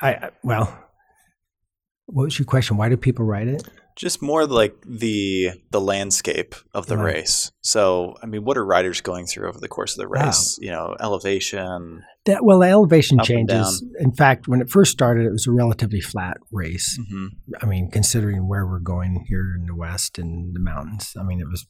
I, 0.00 0.08
I 0.08 0.30
well, 0.44 0.78
what 2.06 2.24
was 2.24 2.38
your 2.38 2.46
question? 2.46 2.76
Why 2.76 2.88
do 2.88 2.96
people 2.96 3.24
write 3.24 3.48
it? 3.48 3.68
Just 3.96 4.20
more 4.20 4.44
like 4.46 4.74
the 4.84 5.50
the 5.70 5.80
landscape 5.80 6.54
of 6.74 6.86
the 6.86 6.96
Right. 6.96 7.14
race. 7.16 7.52
So, 7.60 8.16
I 8.22 8.26
mean, 8.26 8.44
what 8.44 8.56
are 8.56 8.64
riders 8.66 9.00
going 9.00 9.26
through 9.26 9.48
over 9.48 9.60
the 9.60 9.68
course 9.68 9.92
of 9.96 10.02
the 10.02 10.08
Wow. 10.08 10.26
race? 10.26 10.58
You 10.60 10.70
know, 10.72 10.96
elevation. 11.00 12.02
That 12.26 12.44
well, 12.44 12.58
the 12.58 12.68
elevation 12.68 13.18
changes. 13.22 13.84
In 14.00 14.12
fact, 14.12 14.48
when 14.48 14.60
it 14.60 14.68
first 14.70 14.90
started, 14.90 15.26
it 15.26 15.30
was 15.30 15.46
a 15.46 15.52
relatively 15.52 16.00
flat 16.00 16.38
race. 16.50 16.98
hmm 17.10 17.26
I 17.62 17.66
mean, 17.66 17.90
considering 17.90 18.48
where 18.48 18.66
we're 18.66 18.80
going 18.80 19.26
here 19.28 19.54
in 19.58 19.66
the 19.66 19.76
west 19.76 20.18
and 20.18 20.54
the 20.56 20.60
mountains, 20.60 21.12
I 21.18 21.22
mean, 21.22 21.40
it 21.40 21.48
was 21.48 21.66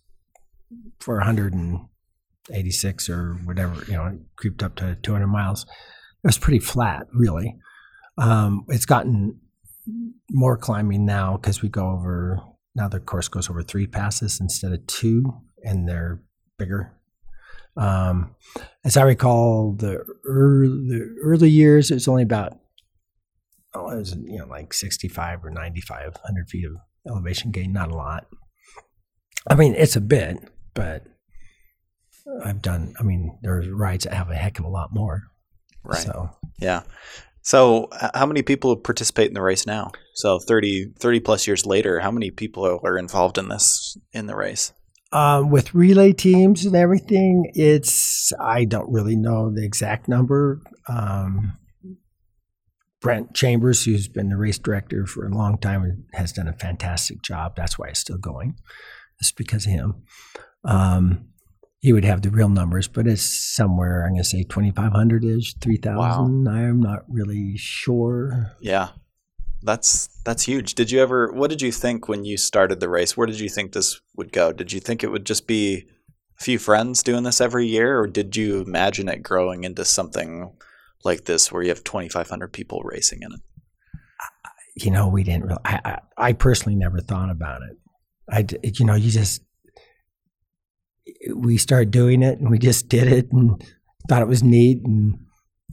for 1.01 1.17
186 1.19 3.09
or 3.11 3.35
whatever, 3.45 3.85
you 3.87 3.95
know, 3.95 4.07
it 4.07 4.15
creeped 4.37 4.63
up 4.63 4.77
to 4.77 4.97
200 5.03 5.27
miles. 5.27 5.65
It 6.23 6.29
was 6.29 6.39
pretty 6.39 6.59
flat, 6.61 7.07
really. 7.13 7.57
Um, 8.17 8.65
it's 8.69 8.87
gotten 8.87 9.41
more 10.31 10.57
climbing 10.57 11.05
now 11.05 11.37
because 11.37 11.63
we 11.63 11.69
go 11.69 11.91
over, 11.91 12.41
now 12.75 12.89
the 12.89 13.01
course 13.01 13.29
goes 13.29 13.49
over 13.51 13.63
three 13.63 13.87
passes 13.87 14.41
instead 14.41 14.73
of 14.73 14.87
two, 14.87 15.25
and 15.63 15.89
they're 15.89 16.23
bigger. 16.59 16.93
Um, 17.77 18.35
as 18.85 18.97
I 18.97 19.03
recall, 19.03 19.73
the 19.73 20.05
early, 20.25 20.69
the 20.89 21.17
early 21.23 21.51
years, 21.51 21.91
it 21.91 21.95
was 21.95 22.09
only 22.09 22.23
about 22.23 22.59
oh, 23.75 23.91
it 23.91 23.97
was 23.99 24.15
you 24.15 24.39
know 24.39 24.47
like 24.47 24.73
65 24.73 25.45
or 25.45 25.51
95 25.51 26.15
100 26.15 26.49
feet 26.49 26.65
of 26.65 26.77
elevation 27.09 27.51
gain 27.51 27.73
not 27.73 27.91
a 27.91 27.95
lot 27.97 28.27
i 29.51 29.55
mean 29.57 29.75
it's 29.75 29.97
a 29.97 30.01
bit 30.01 30.39
but 30.75 31.05
i've 32.45 32.63
done 32.63 32.95
i 32.99 33.03
mean 33.03 33.37
there's 33.43 33.69
rides 33.69 34.05
that 34.05 34.15
have 34.15 34.31
a 34.31 34.35
heck 34.37 34.59
of 34.61 34.65
a 34.65 34.69
lot 34.69 34.95
more 34.95 35.25
Right. 35.83 36.03
so 36.03 36.31
Yeah. 36.61 36.83
So, 37.45 37.89
how 38.15 38.27
many 38.27 38.43
people 38.43 38.75
participate 38.77 39.29
in 39.29 39.35
the 39.35 39.43
race 39.43 39.67
now? 39.67 39.93
So, 40.15 40.39
30, 40.39 40.95
30 40.99 41.21
plus 41.21 41.47
years 41.47 41.65
later, 41.65 42.01
how 42.01 42.11
many 42.11 42.31
people 42.31 42.81
are 42.83 42.99
involved 42.99 43.39
in 43.39 43.49
this 43.49 43.97
in 44.13 44.27
the 44.27 44.35
race? 44.35 44.73
um, 45.15 45.51
with 45.51 45.75
relay 45.75 46.13
teams 46.13 46.67
and 46.67 46.75
everything 46.77 47.51
it's 47.55 48.33
i 48.41 48.65
don't 48.65 48.93
really 48.93 49.17
know 49.17 49.51
the 49.51 49.65
exact 49.65 50.09
number 50.09 50.61
um, 50.89 51.57
brent 53.01 53.33
chambers 53.33 53.85
who's 53.85 54.09
been 54.09 54.29
the 54.29 54.37
race 54.37 54.59
director 54.59 55.07
for 55.07 55.27
a 55.27 55.35
long 55.35 55.57
time 55.57 56.05
has 56.13 56.33
done 56.33 56.49
a 56.49 56.53
fantastic 56.53 57.23
job 57.23 57.55
that's 57.57 57.79
why 57.79 57.89
it's 57.89 58.01
still 58.01 58.19
going 58.19 58.57
it's 59.21 59.33
because 59.33 59.65
of 59.65 59.73
him 59.73 60.03
um, 60.65 61.29
he 61.85 61.93
would 61.93 62.05
have 62.05 62.23
the 62.23 62.31
real 62.31 62.49
numbers 62.49 62.89
but 62.89 63.07
it's 63.07 63.23
somewhere 63.23 64.05
i'm 64.05 64.13
going 64.13 64.23
to 64.23 64.29
say 64.29 64.43
2500 64.43 65.23
ish 65.25 65.55
3000 65.57 66.49
i'm 66.49 66.81
not 66.81 67.05
really 67.09 67.57
sure 67.57 68.53
Yeah. 68.61 68.89
That's 69.67 70.09
that's 70.27 70.43
huge. 70.43 70.75
Did 70.75 70.91
you 70.91 71.01
ever 71.01 71.33
what 71.33 71.49
did 71.49 71.63
you 71.63 71.73
think 71.73 72.07
when 72.07 72.27
you 72.27 72.37
started 72.37 72.81
the 72.81 72.89
race? 72.91 73.17
Where 73.17 73.27
did 73.27 73.41
you 73.41 73.49
think 73.49 73.73
this 73.73 73.99
would 74.15 74.31
go? 74.31 74.53
Did 74.53 74.73
you 74.75 74.81
think 74.81 75.03
it 75.03 75.11
would 75.11 75.25
just 75.25 75.47
be 75.47 75.87
a 76.39 76.43
few 76.43 76.59
friends 76.59 77.03
doing 77.03 77.23
this 77.23 77.41
every 77.41 77.67
year 77.67 77.99
or 77.99 78.07
did 78.07 78.37
you 78.37 78.61
imagine 78.61 79.09
it 79.09 79.23
growing 79.23 79.65
into 79.65 79.87
something 79.87 80.53
like 81.03 81.25
this 81.25 81.51
where 81.51 81.63
you 81.63 81.71
have 81.71 81.83
2500 81.83 82.53
people 82.53 82.83
racing 82.85 83.21
in 83.23 83.33
it? 83.33 83.41
you 84.77 84.91
know, 84.91 85.09
we 85.09 85.23
didn't 85.23 85.45
really, 85.45 85.61
I, 85.65 85.81
I, 85.85 85.99
I 86.29 86.33
personally 86.33 86.77
never 86.77 87.01
thought 87.01 87.31
about 87.31 87.63
it. 87.63 87.79
I, 88.29 88.45
you 88.63 88.85
know, 88.85 88.95
you 88.97 89.11
just, 89.11 89.43
we 91.35 91.57
started 91.59 91.91
doing 91.91 92.23
it 92.23 92.39
and 92.39 92.51
we 92.51 92.59
just 92.59 92.89
did 92.89 93.09
it 93.09 93.33
and 93.33 93.63
thought 94.09 94.23
it 94.23 94.29
was 94.29 94.43
neat. 94.43 94.83
And 94.85 95.19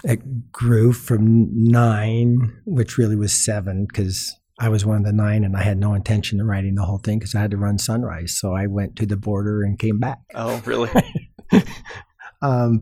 it 0.03 0.51
grew 0.51 0.93
from 0.93 1.49
nine, 1.51 2.61
which 2.65 2.97
really 2.97 3.15
was 3.15 3.33
seven 3.33 3.85
because 3.85 4.35
I 4.59 4.69
was 4.69 4.85
one 4.85 4.97
of 4.97 5.05
the 5.05 5.13
nine 5.13 5.43
and 5.43 5.55
I 5.57 5.63
had 5.63 5.77
no 5.77 5.93
intention 5.93 6.39
of 6.39 6.47
writing 6.47 6.75
the 6.75 6.85
whole 6.85 6.99
thing 6.99 7.19
because 7.19 7.35
I 7.35 7.41
had 7.41 7.51
to 7.51 7.57
run 7.57 7.77
sunrise. 7.77 8.37
So 8.37 8.53
I 8.53 8.67
went 8.67 8.95
to 8.97 9.05
the 9.05 9.17
border 9.17 9.63
and 9.63 9.79
came 9.79 9.99
back. 9.99 10.19
Oh, 10.35 10.61
really? 10.65 10.89
Um, 12.41 12.81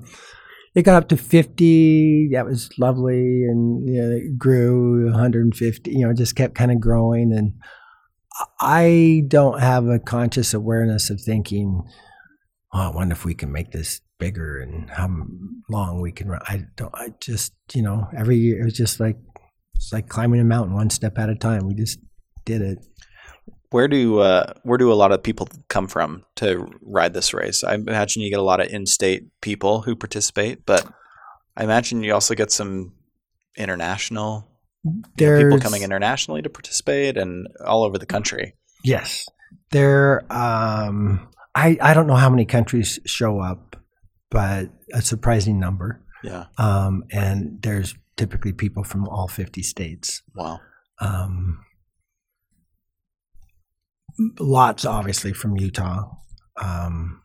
it 0.76 0.84
got 0.84 1.04
up 1.04 1.10
to 1.10 1.18
50. 1.18 2.30
That 2.34 2.46
was 2.46 2.70
lovely. 2.80 3.44
And 3.44 3.88
you 3.88 4.02
know, 4.02 4.12
it 4.12 4.38
grew 4.38 5.06
150, 5.06 5.92
you 5.92 6.08
know, 6.08 6.14
just 6.14 6.36
kept 6.36 6.56
kind 6.56 6.72
of 6.72 6.80
growing. 6.80 7.34
And 7.34 7.54
I 8.60 9.24
don't 9.28 9.60
have 9.60 9.88
a 9.88 10.00
conscious 10.00 10.54
awareness 10.54 11.10
of 11.10 11.22
thinking, 11.22 11.84
oh, 12.74 12.92
I 12.92 12.96
wonder 12.96 13.14
if 13.14 13.26
we 13.26 13.34
can 13.34 13.52
make 13.52 13.72
this 13.72 14.02
bigger 14.20 14.60
and 14.60 14.90
how 14.90 15.10
long 15.70 16.02
we 16.02 16.12
can 16.12 16.28
run. 16.28 16.42
I 16.48 16.66
don't, 16.76 16.94
I 16.94 17.14
just, 17.20 17.54
you 17.74 17.82
know, 17.82 18.08
every 18.16 18.38
year 18.38 18.62
it 18.62 18.66
was 18.66 18.74
just 18.74 19.00
like, 19.00 19.18
it's 19.76 19.94
like 19.94 20.10
climbing 20.10 20.42
a 20.42 20.44
mountain 20.44 20.76
one 20.76 20.90
step 20.90 21.18
at 21.18 21.30
a 21.30 21.36
time. 21.36 21.68
We 21.68 21.74
just 21.74 22.00
did 22.46 22.62
it. 22.62 22.80
Where 23.72 23.88
do 23.88 24.20
uh, 24.20 24.54
where 24.64 24.80
do 24.80 24.92
a 24.92 24.96
lot 24.96 25.12
of 25.12 25.22
people 25.22 25.48
come 25.68 25.88
from 25.88 26.24
to 26.38 26.68
ride 26.82 27.14
this 27.14 27.36
race? 27.36 27.64
I 27.64 27.76
imagine 27.76 28.24
you 28.24 28.32
get 28.32 28.40
a 28.40 28.44
lot 28.44 28.60
of 28.60 28.68
in-state 28.68 29.28
people 29.42 29.84
who 29.84 29.96
participate, 29.96 30.66
but 30.66 30.92
I 31.56 31.66
imagine 31.66 32.04
you 32.04 32.14
also 32.14 32.34
get 32.34 32.52
some 32.52 32.94
international 33.56 34.48
you 34.84 35.04
know, 35.20 35.38
people 35.38 35.60
coming 35.60 35.84
internationally 35.84 36.42
to 36.42 36.50
participate 36.50 37.16
and 37.16 37.48
all 37.64 37.84
over 37.84 38.00
the 38.00 38.08
country. 38.08 38.56
Yes, 38.84 39.26
there. 39.72 40.26
Um, 40.34 41.30
I 41.60 41.78
I 41.82 41.94
don't 41.94 42.08
know 42.08 42.16
how 42.16 42.30
many 42.30 42.46
countries 42.46 43.00
show 43.06 43.40
up, 43.40 43.76
but 44.32 44.70
a 44.94 45.02
surprising 45.02 45.60
number. 45.60 46.02
Yeah. 46.24 46.46
Um, 46.58 47.04
and 47.12 47.62
there's 47.62 47.96
typically 48.18 48.52
people 48.54 48.84
from 48.84 49.08
all 49.08 49.28
50 49.28 49.64
states. 49.64 50.22
Wow. 50.36 50.60
Um, 51.00 51.64
lots, 54.40 54.86
obviously, 54.86 55.34
from 55.34 55.58
Utah. 55.58 56.12
Um, 56.62 57.22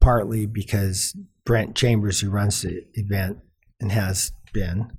partly 0.00 0.46
because 0.46 1.16
Brent 1.44 1.74
Chambers, 1.74 2.20
who 2.20 2.30
runs 2.30 2.62
the 2.62 2.84
event 2.94 3.38
and 3.80 3.90
has 3.90 4.32
been, 4.52 4.92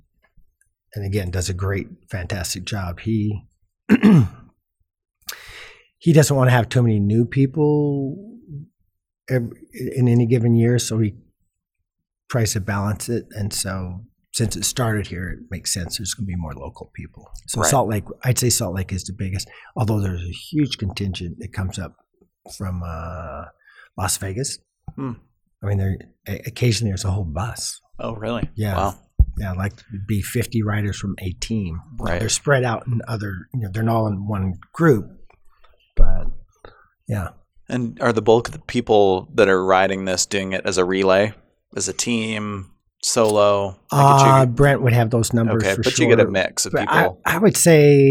and 0.94 1.06
again 1.06 1.30
does 1.30 1.48
a 1.48 1.54
great, 1.54 1.88
fantastic 2.10 2.64
job. 2.64 3.00
He 3.00 3.46
he 5.98 6.12
doesn't 6.12 6.36
want 6.36 6.48
to 6.48 6.52
have 6.52 6.68
too 6.68 6.82
many 6.82 6.98
new 7.00 7.24
people 7.24 8.16
ev- 9.30 9.52
in 9.72 10.08
any 10.08 10.26
given 10.26 10.54
year, 10.54 10.78
so 10.78 10.98
he 10.98 11.14
tries 12.30 12.52
to 12.52 12.60
balance 12.60 13.08
it. 13.08 13.26
And 13.32 13.52
so, 13.52 14.04
since 14.32 14.56
it 14.56 14.64
started 14.64 15.06
here, 15.06 15.28
it 15.30 15.38
makes 15.50 15.72
sense. 15.72 15.98
There's 15.98 16.14
going 16.14 16.26
to 16.26 16.30
be 16.30 16.36
more 16.36 16.52
local 16.54 16.90
people. 16.94 17.30
So 17.46 17.60
Right. 17.62 17.70
Salt 17.70 17.88
Lake, 17.88 18.04
I'd 18.24 18.38
say 18.38 18.50
Salt 18.50 18.74
Lake 18.74 18.92
is 18.92 19.04
the 19.04 19.14
biggest, 19.16 19.48
although 19.76 20.00
there's 20.00 20.22
a 20.22 20.32
huge 20.32 20.78
contingent 20.78 21.38
that 21.38 21.52
comes 21.52 21.78
up 21.78 21.96
from 22.56 22.82
uh, 22.84 23.44
Las 23.96 24.16
Vegas. 24.18 24.58
Hmm. 24.94 25.12
I 25.62 25.66
mean, 25.66 25.78
there 25.78 25.96
occasionally 26.46 26.90
there's 26.90 27.04
a 27.04 27.10
whole 27.10 27.24
bus. 27.24 27.80
Oh, 27.98 28.14
really? 28.14 28.48
Yeah. 28.54 28.76
Wow. 28.76 28.98
Yeah, 29.38 29.52
like 29.52 29.72
be 30.06 30.22
50 30.22 30.62
riders 30.62 30.98
from 30.98 31.14
a 31.20 31.30
team. 31.32 31.80
Right. 31.98 32.20
They're 32.20 32.28
spread 32.28 32.62
out 32.64 32.86
in 32.86 33.00
other, 33.08 33.48
you 33.54 33.60
know, 33.60 33.68
they're 33.72 33.82
not 33.82 33.96
all 33.96 34.06
in 34.06 34.26
one 34.26 34.54
group, 34.72 35.06
but 35.96 36.26
yeah. 37.08 37.30
And 37.68 38.00
are 38.00 38.12
the 38.12 38.22
bulk 38.22 38.48
of 38.48 38.52
the 38.52 38.60
people 38.60 39.28
that 39.34 39.48
are 39.48 39.64
riding 39.64 40.04
this 40.04 40.24
doing 40.24 40.52
it 40.52 40.64
as 40.64 40.78
a 40.78 40.84
relay, 40.84 41.34
as 41.74 41.88
a 41.88 41.92
team, 41.92 42.70
solo? 43.02 43.80
Uh, 43.90 44.46
Brent 44.46 44.82
would 44.82 44.92
have 44.92 45.10
those 45.10 45.32
numbers 45.32 45.64
okay, 45.64 45.76
but 45.76 45.92
sure. 45.92 46.08
you 46.08 46.16
get 46.16 46.24
a 46.24 46.30
mix 46.30 46.66
of 46.66 46.72
But 46.72 46.88
people. 46.88 47.20
I, 47.26 47.34
I 47.34 47.38
would 47.38 47.56
say 47.56 48.06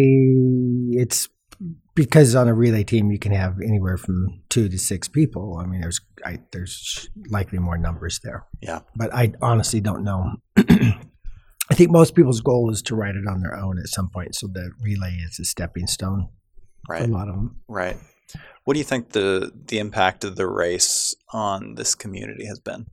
it's 0.92 1.30
because 1.96 2.36
on 2.36 2.50
a 2.50 2.54
relay 2.54 2.84
team 2.84 3.12
you 3.12 3.18
can 3.18 3.32
have 3.32 3.62
anywhere 3.62 3.98
from 3.98 4.42
two 4.50 4.68
to 4.68 4.77
six 4.77 5.08
people. 5.08 5.58
I 5.58 5.65
mean, 5.65 5.80
there's 5.80 6.01
I, 6.25 6.39
there's 6.51 7.10
likely 7.30 7.60
more 7.60 7.77
numbers 7.77 8.20
there. 8.24 8.46
Yeah. 8.62 8.82
but 8.96 9.13
I 9.13 9.32
honestly 9.42 9.80
don't 9.80 10.04
know. 10.04 10.34
I 10.58 11.74
think 11.74 11.92
most 11.92 12.13
people's 12.13 12.42
goal 12.42 12.70
is 12.72 12.82
to 12.84 12.96
ride 12.96 13.15
it 13.15 13.27
on 13.27 13.39
their 13.39 13.56
own 13.56 13.80
at 13.80 13.88
some 13.88 14.10
point, 14.10 14.36
so 14.36 14.48
the 14.48 14.72
relay 14.82 15.15
is 15.15 15.39
a 15.39 15.46
stepping 15.46 15.88
stone 15.88 16.30
Right. 16.89 17.04
a 17.04 17.08
lot 17.08 17.27
of 17.30 17.36
them. 17.36 17.58
Right. 17.68 17.98
What 18.63 18.74
do 18.74 18.80
you 18.80 18.84
think 18.86 19.10
the 19.10 19.51
the 19.68 19.77
impact 19.80 20.24
of 20.24 20.36
the 20.36 20.48
race 20.48 21.15
on 21.34 21.75
this 21.75 21.96
community 21.96 22.46
has 22.48 22.60
been? 22.60 22.88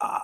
Uh, 0.00 0.20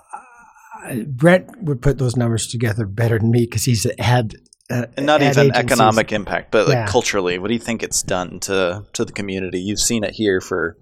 Brett 1.07 1.49
would 1.61 1.81
put 1.81 1.97
those 1.97 2.15
numbers 2.15 2.47
together 2.47 2.85
better 2.85 3.19
than 3.19 3.31
me 3.31 3.41
because 3.45 3.65
he's 3.65 3.85
had 3.99 4.35
uh, 4.69 4.85
And 4.97 5.05
not 5.05 5.21
even 5.21 5.31
agencies. 5.37 5.51
economic 5.63 6.11
impact, 6.11 6.51
but 6.51 6.67
like 6.67 6.73
Yeah. 6.75 6.85
culturally, 6.87 7.37
what 7.39 7.47
do 7.49 7.53
you 7.53 7.59
think 7.59 7.83
it's 7.83 8.01
done 8.03 8.39
to 8.41 8.85
to 8.93 9.05
the 9.05 9.11
community? 9.11 9.59
You've 9.59 9.79
seen 9.79 10.03
it 10.03 10.13
here 10.13 10.41
for 10.41 10.77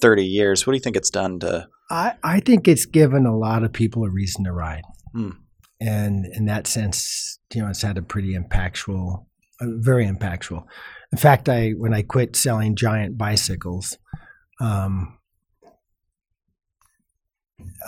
thirty 0.00 0.24
years. 0.24 0.66
What 0.66 0.72
do 0.72 0.76
you 0.76 0.82
think 0.82 0.96
it's 0.96 1.10
done 1.10 1.38
to? 1.40 1.68
I, 1.90 2.14
I 2.24 2.40
think 2.40 2.66
it's 2.66 2.84
given 2.86 3.26
a 3.26 3.36
lot 3.36 3.62
of 3.62 3.72
people 3.72 4.04
a 4.04 4.10
reason 4.10 4.44
to 4.44 4.52
ride. 4.52 4.82
Hmm. 5.12 5.30
And 5.80 6.26
in 6.26 6.46
that 6.46 6.66
sense, 6.66 7.38
you 7.54 7.62
know, 7.62 7.68
it's 7.68 7.82
had 7.82 7.98
a 7.98 8.02
pretty 8.02 8.34
impactful, 8.34 9.24
uh, 9.60 9.66
very 9.76 10.06
impactful. 10.06 10.64
In 11.12 11.18
fact, 11.18 11.48
I 11.48 11.70
when 11.70 11.94
I 11.94 12.02
quit 12.02 12.34
selling 12.36 12.76
giant 12.76 13.18
bicycles, 13.18 13.98
um, 14.60 15.18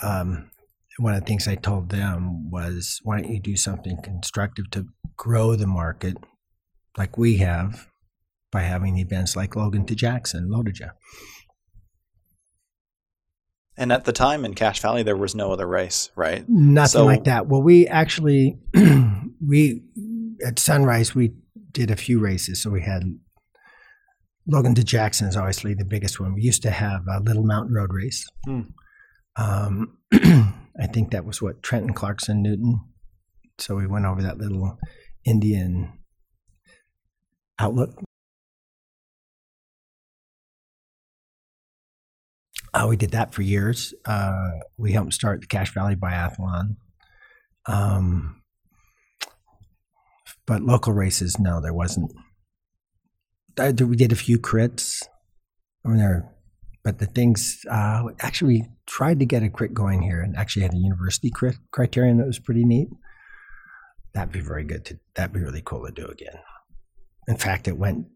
um, 0.03 0.51
one 0.97 1.13
of 1.13 1.21
the 1.21 1.25
things 1.25 1.47
I 1.47 1.55
told 1.55 1.89
them 1.89 2.51
was, 2.51 2.99
why 3.03 3.21
don't 3.21 3.31
you 3.31 3.39
do 3.39 3.55
something 3.55 4.01
constructive 4.01 4.69
to 4.71 4.87
grow 5.15 5.55
the 5.55 5.67
market 5.67 6.17
like 6.97 7.17
we 7.17 7.37
have 7.37 7.87
by 8.51 8.61
having 8.61 8.97
events 8.97 9.35
like 9.35 9.55
Logan 9.55 9.85
to 9.85 9.95
Jackson, 9.95 10.49
Lotoja. 10.49 10.91
And 13.79 13.91
at 13.93 14.03
the 14.03 14.11
time 14.11 14.43
in 14.45 14.53
Cache 14.55 14.81
Valley, 14.81 15.03
there 15.03 15.15
was 15.15 15.33
no 15.33 15.51
other 15.53 15.65
race, 15.65 16.11
right? 16.15 16.43
Nothing 16.47 16.89
So- 16.99 17.05
like 17.05 17.23
that. 17.23 17.47
Well, 17.47 17.63
we 17.63 17.87
actually 17.87 18.59
we 19.45 19.81
at 20.45 20.59
Sunrise 20.59 21.15
we 21.15 21.33
did 21.71 21.89
a 21.89 21.95
few 21.95 22.19
races. 22.19 22.61
So 22.61 22.69
we 22.69 22.81
had 22.81 23.03
Logan 24.45 24.75
to 24.75 24.83
Jackson 24.83 25.27
is 25.27 25.37
obviously 25.37 25.73
the 25.75 25.85
biggest 25.85 26.19
one. 26.19 26.33
We 26.33 26.41
used 26.41 26.61
to 26.63 26.71
have 26.71 27.01
a 27.09 27.19
Little 27.21 27.43
Mountain 27.45 27.73
Road 27.73 27.93
race. 27.93 28.27
Hmm. 28.45 28.61
Um, 29.37 29.97
I 30.13 30.87
think 30.91 31.11
that 31.11 31.23
was 31.25 31.41
what 31.41 31.63
Trenton 31.63 31.93
Clarkson 31.93 32.41
Newton. 32.41 32.81
So 33.59 33.75
we 33.75 33.87
went 33.87 34.05
over 34.05 34.21
that 34.23 34.37
little 34.37 34.77
Indian 35.25 35.93
outlook. 37.59 37.91
Uh, 42.79 42.87
we 42.87 42.95
did 42.95 43.11
that 43.11 43.33
for 43.33 43.41
years. 43.41 43.93
Uh, 44.05 44.51
we 44.77 44.93
helped 44.93 45.13
start 45.13 45.41
the 45.41 45.47
Cache 45.47 45.73
Valley 45.73 45.95
Biathlon. 45.95 46.77
Um, 47.65 48.41
but 50.47 50.61
local 50.61 50.93
races, 50.93 51.37
no, 51.39 51.59
there 51.61 51.73
wasn't. 51.73 52.11
I- 53.59 53.71
We 53.71 53.97
did 53.97 54.13
a 54.13 54.15
few 54.15 54.39
crits. 54.39 55.03
I 55.85 55.89
mean, 55.89 55.97
there, 55.97 56.33
but 56.83 56.99
the 56.99 57.05
things 57.05 57.65
uh, 57.69 58.03
actually 58.21 58.53
we 58.61 58.65
tried 58.87 59.19
to 59.19 59.25
get 59.25 59.43
a 59.43 59.49
crit 59.49 59.73
going 59.73 60.01
here, 60.01 60.21
and 60.21 60.35
actually 60.37 60.63
had 60.63 60.73
a 60.73 60.77
university 60.77 61.29
crit 61.29 61.57
criterium 61.75 62.17
that 62.19 62.27
was 62.27 62.39
pretty 62.39 62.63
neat. 62.63 62.87
That'd 64.13 64.31
be 64.31 64.39
very 64.39 64.63
good. 64.63 64.85
To 64.85 64.99
that'd 65.15 65.33
be 65.33 65.41
really 65.41 65.61
cool 65.63 65.85
to 65.85 65.91
do 65.91 66.07
again. 66.07 66.39
In 67.27 67.35
fact, 67.35 67.67
it 67.67 67.77
went 67.77 68.07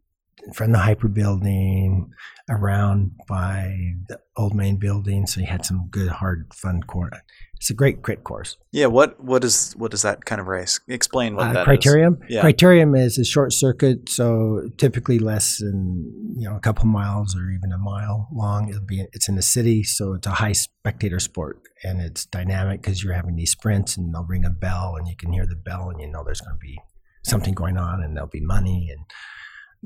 from 0.54 0.72
the 0.72 0.78
HPER 0.80 1.14
building 1.14 2.12
around 2.50 3.12
by 3.28 3.94
the 4.10 4.20
old 4.36 4.54
main 4.54 4.78
building, 4.78 5.26
so 5.28 5.40
you 5.40 5.48
had 5.48 5.66
some 5.66 5.88
good, 5.90 6.10
hard, 6.10 6.52
fun 6.54 6.82
course. 6.84 7.16
It's 7.56 7.70
a 7.70 7.74
great 7.74 8.02
crit 8.02 8.26
course. 8.26 8.58
Yeah. 8.74 8.88
What 8.88 9.24
what 9.24 9.46
is 9.46 9.72
what 9.78 9.94
is 9.94 10.02
that 10.02 10.26
kind 10.26 10.42
of 10.42 10.48
race? 10.48 10.82
Explain 10.90 11.36
what 11.38 11.48
Uh, 11.48 11.54
that 11.54 11.62
is. 11.62 11.80
criterium. 11.80 12.18
Yeah. 12.28 12.42
Criterium 12.42 12.98
is 13.00 13.18
a 13.18 13.24
short 13.24 13.54
circuit, 13.54 14.10
so 14.10 14.70
typically 14.78 15.18
less 15.18 15.60
than 15.60 16.12
you 16.36 16.50
know 16.50 16.58
a 16.58 16.60
couple 16.60 16.86
miles 16.88 17.38
or 17.38 17.50
even 17.52 17.72
a 17.72 17.78
mile 17.78 18.28
long. 18.34 18.68
It'll 18.68 18.82
be 18.86 19.06
it's 19.14 19.30
in 19.30 19.36
the 19.38 19.42
city, 19.42 19.82
so 19.84 20.14
it's 20.14 20.28
a 20.28 20.32
high 20.32 20.52
spectator 20.52 21.22
sport 21.22 21.62
and 21.86 22.02
it's 22.02 22.26
dynamic 22.26 22.82
because 22.82 23.02
you're 23.02 23.14
having 23.14 23.38
these 23.38 23.52
sprints 23.52 23.96
and 23.96 24.14
they'll 24.14 24.26
ring 24.26 24.44
a 24.44 24.50
bell 24.50 24.96
and 24.98 25.08
you 25.08 25.16
can 25.16 25.32
hear 25.32 25.46
the 25.46 25.56
bell 25.56 25.90
and 25.90 26.02
you 26.02 26.08
know 26.08 26.22
there's 26.26 26.42
going 26.42 26.56
to 26.56 26.60
be 26.60 26.78
something 27.24 27.54
going 27.54 27.78
on 27.78 28.04
and 28.04 28.18
there'll 28.18 28.28
be 28.30 28.42
money 28.42 28.90
and 28.92 29.06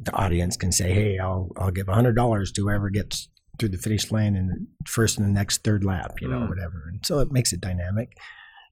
the 0.02 0.14
audience 0.14 0.56
can 0.58 0.72
say, 0.72 0.94
"Hey, 0.94 1.18
I'll 1.20 1.50
I'll 1.58 1.72
give 1.72 1.88
hundred 1.88 2.16
dollars 2.16 2.52
to 2.54 2.62
whoever 2.62 2.90
gets 2.90 3.30
through 3.60 3.70
the 3.70 3.78
finish 3.78 4.12
line 4.12 4.36
and 4.36 4.68
first 4.86 5.18
in 5.18 5.24
the 5.26 5.32
next 5.32 5.64
third 5.64 5.84
lap, 5.84 6.22
you 6.22 6.28
know, 6.28 6.40
Mm. 6.42 6.50
whatever." 6.50 6.84
And 6.92 7.06
so 7.06 7.20
it 7.20 7.32
makes 7.32 7.52
it 7.54 7.62
dynamic. 7.62 8.10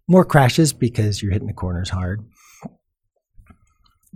More 0.08 0.24
crashes 0.26 0.72
because 0.74 1.22
you're 1.24 1.32
hitting 1.32 1.48
the 1.48 1.54
corners 1.54 1.90
hard, 1.90 2.24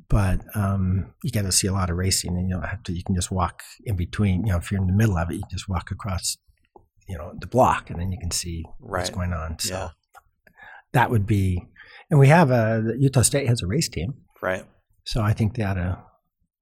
but 0.10 0.40
um, 0.56 1.14
you 1.24 1.32
got 1.32 1.44
to 1.44 1.52
see 1.52 1.68
a 1.68 1.74
lot 1.74 1.90
of 1.90 1.98
racing, 1.98 2.36
and 2.38 2.48
you 2.48 2.56
don't 2.56 2.64
have 2.68 2.84
to. 2.84 2.94
You 2.94 3.04
can 3.04 3.16
just 3.16 3.32
walk 3.32 3.64
in 3.86 3.96
between. 3.96 4.46
You 4.46 4.52
know, 4.54 4.58
if 4.58 4.72
you're 4.72 4.82
in 4.82 4.88
the 4.88 4.94
middle 4.94 5.18
of 5.18 5.30
it, 5.30 5.36
you 5.36 5.42
can 5.42 5.50
just 5.50 5.68
walk 5.70 5.92
across, 5.92 6.38
you 7.08 7.18
know, 7.18 7.34
the 7.40 7.48
block, 7.48 7.90
and 7.90 8.00
then 8.00 8.12
you 8.12 8.20
can 8.20 8.32
see 8.32 8.66
what's 8.80 9.10
going 9.10 9.34
on. 9.34 9.58
So 9.60 9.74
Yeah. 9.74 9.90
that 10.94 11.10
would 11.10 11.26
be, 11.26 11.68
and 12.10 12.20
we 12.20 12.28
have 12.28 12.52
a 12.52 12.94
Utah 12.98 13.22
State 13.24 13.48
has 13.48 13.62
a 13.64 13.68
race 13.68 13.90
team, 13.90 14.14
Right. 14.42 14.66
so 15.06 15.22
I 15.22 15.34
think 15.34 15.56
they 15.56 15.64
ought 15.64 15.76
to 15.76 16.04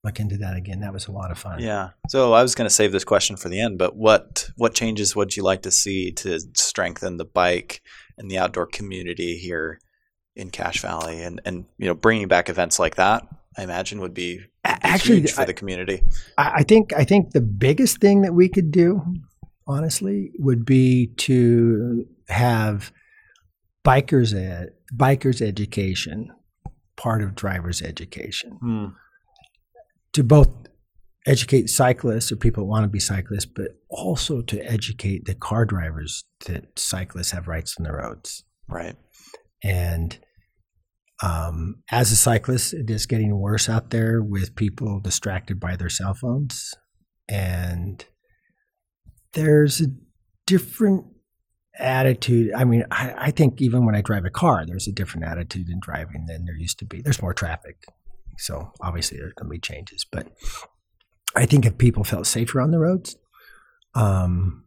look 0.08 0.20
into 0.20 0.38
that 0.38 0.56
again. 0.56 0.80
That 0.80 0.94
was 0.94 1.08
a 1.08 1.12
lot 1.12 1.32
of 1.32 1.38
fun. 1.38 1.60
Yeah. 1.60 1.90
So 2.10 2.34
I 2.34 2.42
was 2.42 2.56
going 2.56 2.68
to 2.70 2.74
save 2.74 2.92
this 2.92 3.04
question 3.04 3.36
for 3.38 3.50
the 3.50 3.62
end, 3.62 3.78
but 3.78 3.96
what 3.96 4.50
what 4.56 4.74
changes 4.74 5.16
would 5.16 5.36
you 5.36 5.44
like 5.44 5.62
to 5.64 5.72
see 5.72 6.12
to 6.14 6.40
strengthen 6.56 7.18
the 7.18 7.26
bike 7.26 7.82
and 8.18 8.32
the 8.32 8.38
outdoor 8.38 8.66
community 8.68 9.38
here 9.38 9.80
in 10.36 10.50
Cache 10.50 10.82
Valley, 10.82 11.22
and 11.24 11.42
and 11.46 11.66
you 11.78 11.88
know 11.88 11.94
bringing 11.94 12.28
back 12.28 12.50
events 12.50 12.80
like 12.80 12.96
that? 12.96 13.24
I 13.60 13.64
imagine 13.64 14.00
would 14.02 14.14
be, 14.14 14.38
would 14.38 14.44
be 14.64 14.70
actually, 14.84 15.20
huge 15.22 15.32
for 15.32 15.42
I- 15.42 15.46
the 15.46 15.54
community. 15.54 16.04
I, 16.38 16.52
I 16.58 16.64
think 16.64 16.94
I 16.94 17.04
think 17.04 17.32
the 17.32 17.42
biggest 17.42 18.00
thing 18.00 18.22
that 18.22 18.34
we 18.34 18.48
could 18.50 18.72
do, 18.72 19.02
honestly, 19.68 20.32
would 20.40 20.64
be 20.66 21.08
to 21.18 22.06
have 22.30 22.92
bikers 23.86 24.34
ed, 24.36 24.70
bikers 24.96 25.42
education 25.42 26.30
part 26.96 27.22
of 27.22 27.36
drivers 27.36 27.82
education 27.82 28.52
Hmm. 28.62 28.86
To 30.18 30.24
both 30.24 30.50
educate 31.28 31.70
cyclists 31.70 32.32
or 32.32 32.38
people 32.38 32.64
that 32.64 32.70
want 32.70 32.84
to 32.84 32.90
be 32.90 33.00
cyclists, 33.00 33.46
but 33.46 33.68
also 33.88 34.42
to 34.42 34.60
educate 34.66 35.26
the 35.26 35.36
car 35.36 35.64
drivers 35.64 36.24
that 36.48 36.80
cyclists 36.80 37.30
have 37.30 37.48
rights 37.48 37.76
on 37.78 37.84
the 37.84 37.94
roads. 37.94 38.44
Right. 38.68 38.96
And 39.64 40.18
um, 41.22 41.84
as 41.92 42.12
a 42.12 42.16
cyclist, 42.16 42.74
it 42.74 42.90
is 42.90 43.06
getting 43.06 43.38
worse 43.38 43.70
out 43.70 43.92
there 43.92 44.24
with 44.24 44.56
people 44.56 45.00
distracted 45.00 45.60
by 45.60 45.76
their 45.76 45.90
cell 45.90 46.16
phones. 46.16 46.74
And 47.30 48.04
there's 49.34 49.82
a 49.82 49.88
different 50.48 51.06
attitude. 51.78 52.56
I 52.56 52.64
mean, 52.64 52.86
I, 52.90 53.14
I 53.16 53.32
think 53.32 53.62
even 53.62 53.86
when 53.86 53.94
I 53.94 54.02
drive 54.02 54.26
a 54.26 54.32
car, 54.32 54.66
there's 54.66 54.88
a 54.88 54.92
different 54.92 55.28
attitude 55.28 55.70
in 55.70 55.80
driving 55.80 56.26
than 56.26 56.46
there 56.46 56.58
used 56.58 56.80
to 56.80 56.86
be. 56.86 57.04
There's 57.04 57.22
more 57.22 57.36
traffic. 57.36 57.84
So 58.38 58.72
obviously, 58.82 59.18
there's 59.18 59.34
going 59.34 59.48
to 59.48 59.52
be 59.54 59.60
changes. 59.60 60.06
But 60.12 60.28
I 61.36 61.46
think 61.46 61.66
if 61.66 61.78
people 61.78 62.04
felt 62.04 62.28
safer 62.28 62.62
on 62.62 62.72
the 62.72 62.80
roads, 62.80 63.16
um, 63.96 64.66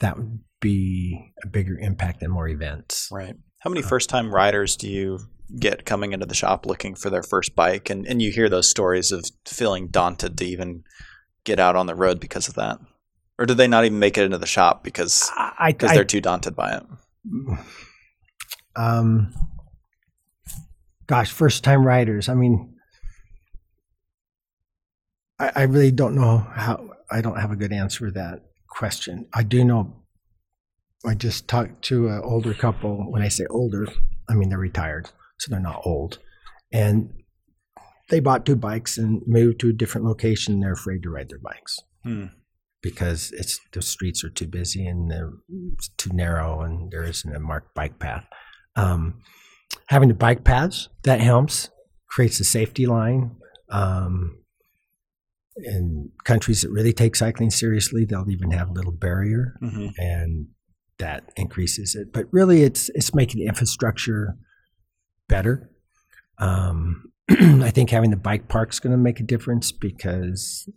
that 0.00 0.16
would 0.16 0.40
be 0.60 1.32
a 1.42 1.46
bigger 1.46 1.78
impact 1.78 2.22
and 2.22 2.32
more 2.32 2.48
events. 2.48 3.08
Right. 3.10 3.34
How 3.60 3.70
many 3.70 3.82
first 3.82 4.08
time 4.08 4.32
riders 4.34 4.76
do 4.76 4.88
you 4.88 5.18
get 5.58 5.84
coming 5.84 6.12
into 6.12 6.26
the 6.26 6.34
shop 6.34 6.66
looking 6.66 6.94
for 6.94 7.10
their 7.10 7.22
first 7.22 7.54
bike? 7.56 7.90
And, 7.90 8.06
and 8.06 8.20
you 8.22 8.30
hear 8.30 8.48
those 8.48 8.70
stories 8.70 9.12
of 9.12 9.24
feeling 9.46 9.88
daunted 9.88 10.38
to 10.38 10.44
even 10.44 10.84
get 11.44 11.58
out 11.58 11.76
on 11.76 11.86
the 11.86 11.94
road 11.94 12.20
because 12.20 12.48
of 12.48 12.54
that? 12.54 12.78
Or 13.38 13.46
do 13.46 13.54
they 13.54 13.66
not 13.68 13.84
even 13.84 13.98
make 13.98 14.16
it 14.16 14.24
into 14.24 14.38
the 14.38 14.46
shop 14.46 14.82
because 14.84 15.30
I, 15.36 15.72
because 15.72 15.90
I- 15.90 15.94
they're 15.94 16.04
too 16.04 16.20
daunted 16.20 16.54
by 16.56 16.76
it? 16.76 16.82
um, 18.76 19.32
gosh, 21.06 21.30
first 21.32 21.64
time 21.64 21.84
riders. 21.86 22.28
I 22.28 22.34
mean, 22.34 22.75
I, 25.38 25.52
I 25.54 25.62
really 25.62 25.90
don't 25.92 26.14
know 26.14 26.38
how. 26.38 26.90
I 27.10 27.20
don't 27.20 27.38
have 27.40 27.52
a 27.52 27.56
good 27.56 27.72
answer 27.72 28.06
to 28.06 28.12
that 28.12 28.42
question. 28.68 29.28
I 29.34 29.42
do 29.42 29.64
know. 29.64 30.02
I 31.06 31.14
just 31.14 31.46
talked 31.46 31.82
to 31.84 32.08
an 32.08 32.20
older 32.24 32.52
couple. 32.54 33.10
When 33.10 33.22
I 33.22 33.28
say 33.28 33.46
older, 33.50 33.86
I 34.28 34.34
mean 34.34 34.48
they're 34.48 34.58
retired, 34.58 35.10
so 35.38 35.50
they're 35.50 35.60
not 35.60 35.82
old, 35.84 36.18
and 36.72 37.12
they 38.08 38.20
bought 38.20 38.46
two 38.46 38.56
bikes 38.56 38.98
and 38.98 39.22
moved 39.26 39.60
to 39.60 39.68
a 39.68 39.72
different 39.72 40.06
location. 40.06 40.60
They're 40.60 40.72
afraid 40.72 41.02
to 41.02 41.10
ride 41.10 41.28
their 41.28 41.38
bikes 41.40 41.78
Hmm. 42.04 42.26
because 42.82 43.32
it's 43.32 43.58
the 43.72 43.82
streets 43.82 44.22
are 44.24 44.30
too 44.30 44.46
busy 44.46 44.86
and 44.86 45.10
they're 45.10 45.32
it's 45.74 45.88
too 45.98 46.10
narrow 46.12 46.60
and 46.62 46.90
there 46.92 47.02
isn't 47.04 47.34
a 47.34 47.40
marked 47.40 47.74
bike 47.74 47.98
path. 47.98 48.24
Um, 48.76 49.22
having 49.88 50.08
the 50.08 50.14
bike 50.14 50.44
paths 50.44 50.88
that 51.02 51.20
helps 51.20 51.68
creates 52.08 52.38
a 52.40 52.44
safety 52.44 52.86
line. 52.86 53.36
Um, 53.70 54.38
in 55.64 56.10
countries 56.24 56.62
that 56.62 56.70
really 56.70 56.92
take 56.92 57.16
cycling 57.16 57.50
seriously, 57.50 58.04
they'll 58.04 58.28
even 58.30 58.50
have 58.50 58.68
a 58.70 58.72
little 58.72 58.92
barrier, 58.92 59.58
Mm-hmm. 59.62 59.88
and 59.98 60.48
that 60.98 61.30
increases 61.36 61.94
it. 61.94 62.12
But 62.12 62.26
really, 62.30 62.62
it's 62.62 62.88
it's 62.90 63.14
making 63.14 63.40
the 63.40 63.46
infrastructure 63.46 64.36
better. 65.28 65.70
Um, 66.38 67.12
I 67.30 67.70
think 67.70 67.90
having 67.90 68.10
the 68.10 68.16
bike 68.16 68.48
park 68.48 68.70
is 68.72 68.80
going 68.80 68.92
to 68.92 68.96
make 68.98 69.20
a 69.20 69.22
difference 69.24 69.72
because 69.72 70.68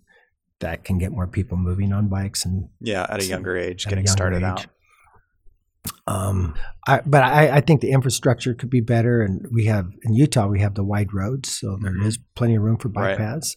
that 0.60 0.84
can 0.84 0.98
get 0.98 1.12
more 1.12 1.28
people 1.28 1.58
moving 1.58 1.94
on 1.94 2.08
bikes 2.10 2.44
and 2.46 2.68
Yeah, 2.82 3.06
at 3.10 3.22
a 3.22 3.26
younger 3.26 3.56
age, 3.58 3.84
getting 3.86 4.00
younger 4.06 4.12
started 4.12 4.38
age. 4.38 4.44
out. 4.44 4.66
Um, 6.08 6.56
I, 6.88 7.02
but 7.06 7.24
I, 7.24 7.58
I 7.58 7.62
think 7.62 7.82
the 7.82 7.92
infrastructure 7.92 8.54
could 8.54 8.70
be 8.70 8.82
better, 8.82 9.22
and 9.22 9.48
we 9.54 9.66
have 9.66 9.90
in 10.04 10.14
Utah 10.14 10.48
we 10.48 10.60
have 10.60 10.76
the 10.76 10.84
wide 10.84 11.14
roads, 11.14 11.50
so 11.60 11.78
there 11.82 11.96
is 12.04 12.18
plenty 12.36 12.56
of 12.56 12.64
room 12.64 12.78
for 12.78 12.90
bike 12.90 13.04
Right. 13.06 13.18
paths. 13.18 13.56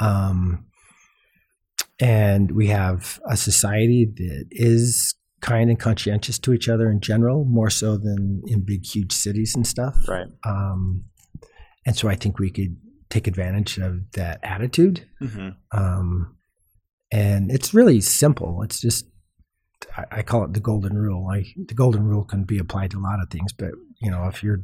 Um, 0.00 0.66
and 2.00 2.52
we 2.52 2.68
have 2.68 3.20
a 3.28 3.36
society 3.36 4.04
that 4.04 4.46
is 4.50 5.14
kind 5.40 5.70
and 5.70 5.78
conscientious 5.78 6.38
to 6.40 6.52
each 6.52 6.68
other 6.68 6.90
in 6.90 7.00
general, 7.00 7.44
more 7.44 7.70
so 7.70 7.96
than 7.96 8.42
in 8.46 8.64
big, 8.64 8.84
huge 8.84 9.12
cities 9.12 9.54
and 9.54 9.66
stuff. 9.66 9.96
Right. 10.08 10.26
Um, 10.44 11.04
and 11.84 11.96
so 11.96 12.08
I 12.08 12.14
think 12.14 12.38
we 12.38 12.50
could 12.50 12.76
take 13.10 13.26
advantage 13.26 13.78
of 13.78 14.10
that 14.12 14.40
attitude. 14.42 15.06
Mm-hmm. 15.20 15.50
Um, 15.72 16.36
and 17.12 17.50
it's 17.50 17.74
really 17.74 18.00
simple. 18.00 18.62
It's 18.62 18.80
just 18.80 19.06
I, 19.96 20.04
I 20.10 20.22
call 20.22 20.44
it 20.44 20.54
the 20.54 20.60
golden 20.60 20.96
rule. 20.96 21.28
I, 21.30 21.44
the 21.56 21.74
golden 21.74 22.04
rule 22.04 22.24
can 22.24 22.44
be 22.44 22.58
applied 22.58 22.92
to 22.92 22.98
a 22.98 23.00
lot 23.00 23.20
of 23.20 23.30
things, 23.30 23.52
but 23.52 23.70
you 24.00 24.10
know, 24.10 24.26
if 24.28 24.42
you're 24.42 24.62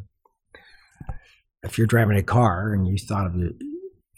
if 1.62 1.77
you're 1.77 1.87
driving 1.87 2.17
a 2.17 2.23
car 2.23 2.73
and 2.73 2.87
you 2.87 2.97
thought 2.99 3.27
of 3.27 3.35
it, 3.37 3.55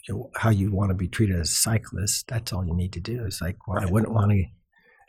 you 0.07 0.13
know, 0.15 0.29
how 0.35 0.49
you 0.49 0.71
want 0.71 0.89
to 0.89 0.95
be 0.95 1.07
treated 1.07 1.39
as 1.39 1.49
a 1.49 1.53
cyclist, 1.53 2.27
that's 2.27 2.51
all 2.53 2.65
you 2.65 2.75
need 2.75 2.93
to 2.93 2.99
do. 2.99 3.23
It's 3.25 3.41
like, 3.41 3.57
well, 3.67 3.81
I 3.81 3.85
wouldn't 3.85 4.13
want 4.13 4.31
to 4.31 4.43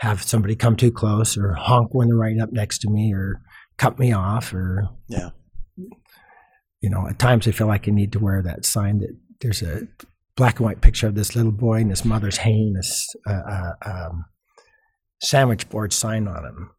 have 0.01 0.23
somebody 0.23 0.55
come 0.57 0.77
too 0.77 0.91
close 0.93 1.37
or 1.39 1.55
honk 1.55 1.95
when 1.95 2.09
they're 2.09 2.17
right 2.17 2.39
up 2.41 2.53
next 2.53 2.81
to 2.81 2.91
me 2.91 3.13
or 3.15 3.41
cut 3.79 3.99
me 3.99 4.13
off 4.13 4.53
or 4.53 4.89
Yeah. 5.09 5.31
you 6.81 6.91
know, 6.91 7.07
at 7.09 7.19
times 7.19 7.47
I 7.47 7.53
feel 7.53 7.69
like 7.69 7.89
I 7.89 7.93
need 7.93 8.13
to 8.13 8.19
wear 8.19 8.43
that 8.43 8.65
sign 8.65 8.99
that 8.99 9.17
there's 9.41 9.63
a 9.63 9.83
black 10.37 10.59
and 10.59 10.67
white 10.67 10.81
picture 10.81 11.07
of 11.07 11.15
this 11.15 11.37
little 11.37 11.53
boy 11.53 11.81
and 11.81 11.91
his 11.91 12.05
mother's 12.05 12.39
hanging 12.39 12.73
this 12.75 13.09
uh, 13.27 13.33
uh, 13.33 13.73
um, 13.85 14.25
sandwich 15.23 15.69
board 15.69 15.93
sign 15.93 16.27
on 16.27 16.45
him, 16.45 16.71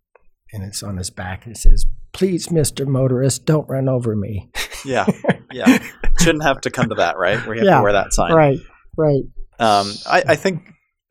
and 0.51 0.63
it's 0.63 0.83
on 0.83 0.97
his 0.97 1.09
back 1.09 1.45
and 1.45 1.55
it 1.55 1.59
says, 1.59 1.85
"Please, 2.13 2.49
Mister 2.51 2.85
Motorist, 2.85 3.45
don't 3.45 3.67
run 3.69 3.89
over 3.89 4.15
me." 4.15 4.49
Yeah. 4.85 5.05
Yeah. 5.51 5.77
Shouldn't 6.19 6.43
have 6.43 6.61
to 6.61 6.71
come 6.71 6.89
to 6.89 6.95
that, 6.95 7.15
right? 7.19 7.37
Where 7.45 7.55
you 7.55 7.59
have 7.61 7.67
Yeah. 7.67 7.77
to 7.77 7.83
wear 7.83 7.91
that 7.93 8.11
sign. 8.11 8.33
right, 8.33 8.57
right. 8.97 9.21
Um, 9.59 9.91
I, 10.09 10.23
I 10.29 10.35
think 10.35 10.63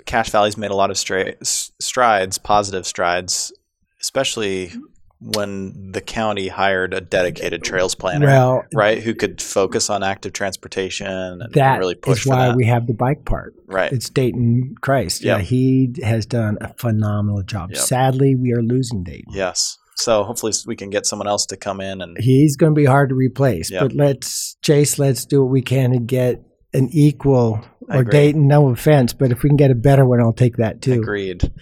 Cache 0.05 0.31
Valley's 0.31 0.57
made 0.57 0.73
a 0.73 0.75
lot 0.75 0.91
of 0.91 0.99
stra- 0.99 1.35
strides, 1.45 2.39
positive 2.39 2.85
strides, 2.85 3.53
especially 4.01 4.73
when 5.21 5.93
the 5.93 6.01
county 6.01 6.49
hired 6.49 6.93
a 6.93 7.01
dedicated 7.01 7.63
trails 7.63 7.95
planner, 7.95 8.27
Well, 8.27 8.65
right, 8.75 9.01
who 9.01 9.15
could 9.15 9.41
focus 9.41 9.89
on 9.91 10.03
active 10.03 10.33
transportation 10.33 11.07
and 11.07 11.43
that 11.55 11.79
really 11.79 11.95
push 11.95 12.25
for 12.25 12.31
why 12.31 12.49
that. 12.49 12.57
we 12.57 12.67
have 12.67 12.89
the 12.89 12.95
bike 12.95 13.25
part. 13.25 13.55
right. 13.69 13.93
It's 13.93 14.11
Dayton 14.11 14.75
Crites. 14.81 15.23
Yeah, 15.23 15.39
he 15.39 15.95
has 16.03 16.27
done 16.27 16.59
a 16.61 16.75
phenomenal 16.75 17.45
job. 17.45 17.71
Yep. 17.71 17.79
Sadly, 17.81 18.35
we 18.35 18.53
are 18.53 18.63
losing 18.63 19.05
Dayton. 19.05 19.33
Yes. 19.33 19.79
So 19.97 20.25
hopefully 20.25 20.53
we 20.67 20.75
can 20.77 20.91
get 20.91 21.07
someone 21.07 21.29
else 21.29 21.47
to 21.47 21.57
come 21.57 21.81
in 21.81 22.01
and 22.01 22.17
he's 22.19 22.57
going 22.57 22.73
to 22.75 22.77
be 22.79 22.85
hard 22.87 23.11
to 23.11 23.15
replace. 23.15 23.71
Yep. 23.71 23.81
But 23.83 23.93
let's 23.95 24.57
Chase, 24.63 24.99
let's 24.99 25.25
do 25.27 25.43
what 25.43 25.51
we 25.51 25.63
can 25.63 25.93
to 25.93 25.99
get 26.01 26.43
an 26.73 26.89
equal 26.93 27.63
or. 27.89 28.03
Dayton. 28.05 28.47
No 28.49 28.71
offense, 28.71 29.13
but 29.13 29.31
if 29.33 29.43
we 29.43 29.51
can 29.51 29.57
get 29.57 29.71
a 29.71 29.75
better 29.75 30.05
one, 30.07 30.21
I'll 30.21 30.33
take 30.33 30.57
that 30.57 30.81
too. 30.81 30.95
agreed. 30.95 31.53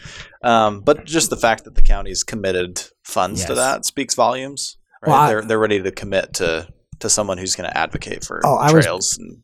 Um, 0.42 0.80
but 0.80 1.04
just 1.04 1.28
the 1.30 1.36
fact 1.36 1.64
that 1.64 1.74
the 1.74 1.82
county's 1.82 2.22
committed 2.22 2.82
funds 3.04 3.44
to 3.46 3.54
that 3.56 3.84
speaks 3.84 4.14
volumes. 4.14 4.76
Right? 5.02 5.10
Well, 5.10 5.18
I- 5.20 5.28
they're 5.28 5.42
they're 5.42 5.58
ready 5.58 5.82
to 5.82 5.90
commit 5.90 6.34
to 6.34 6.68
to 7.00 7.10
someone 7.10 7.38
who's 7.38 7.56
going 7.56 7.68
to 7.68 7.76
advocate 7.76 8.24
for 8.24 8.40
Oh, 8.44 8.56
I 8.56 8.70
was- 8.72 8.84
trails 8.84 9.18
and 9.18 9.42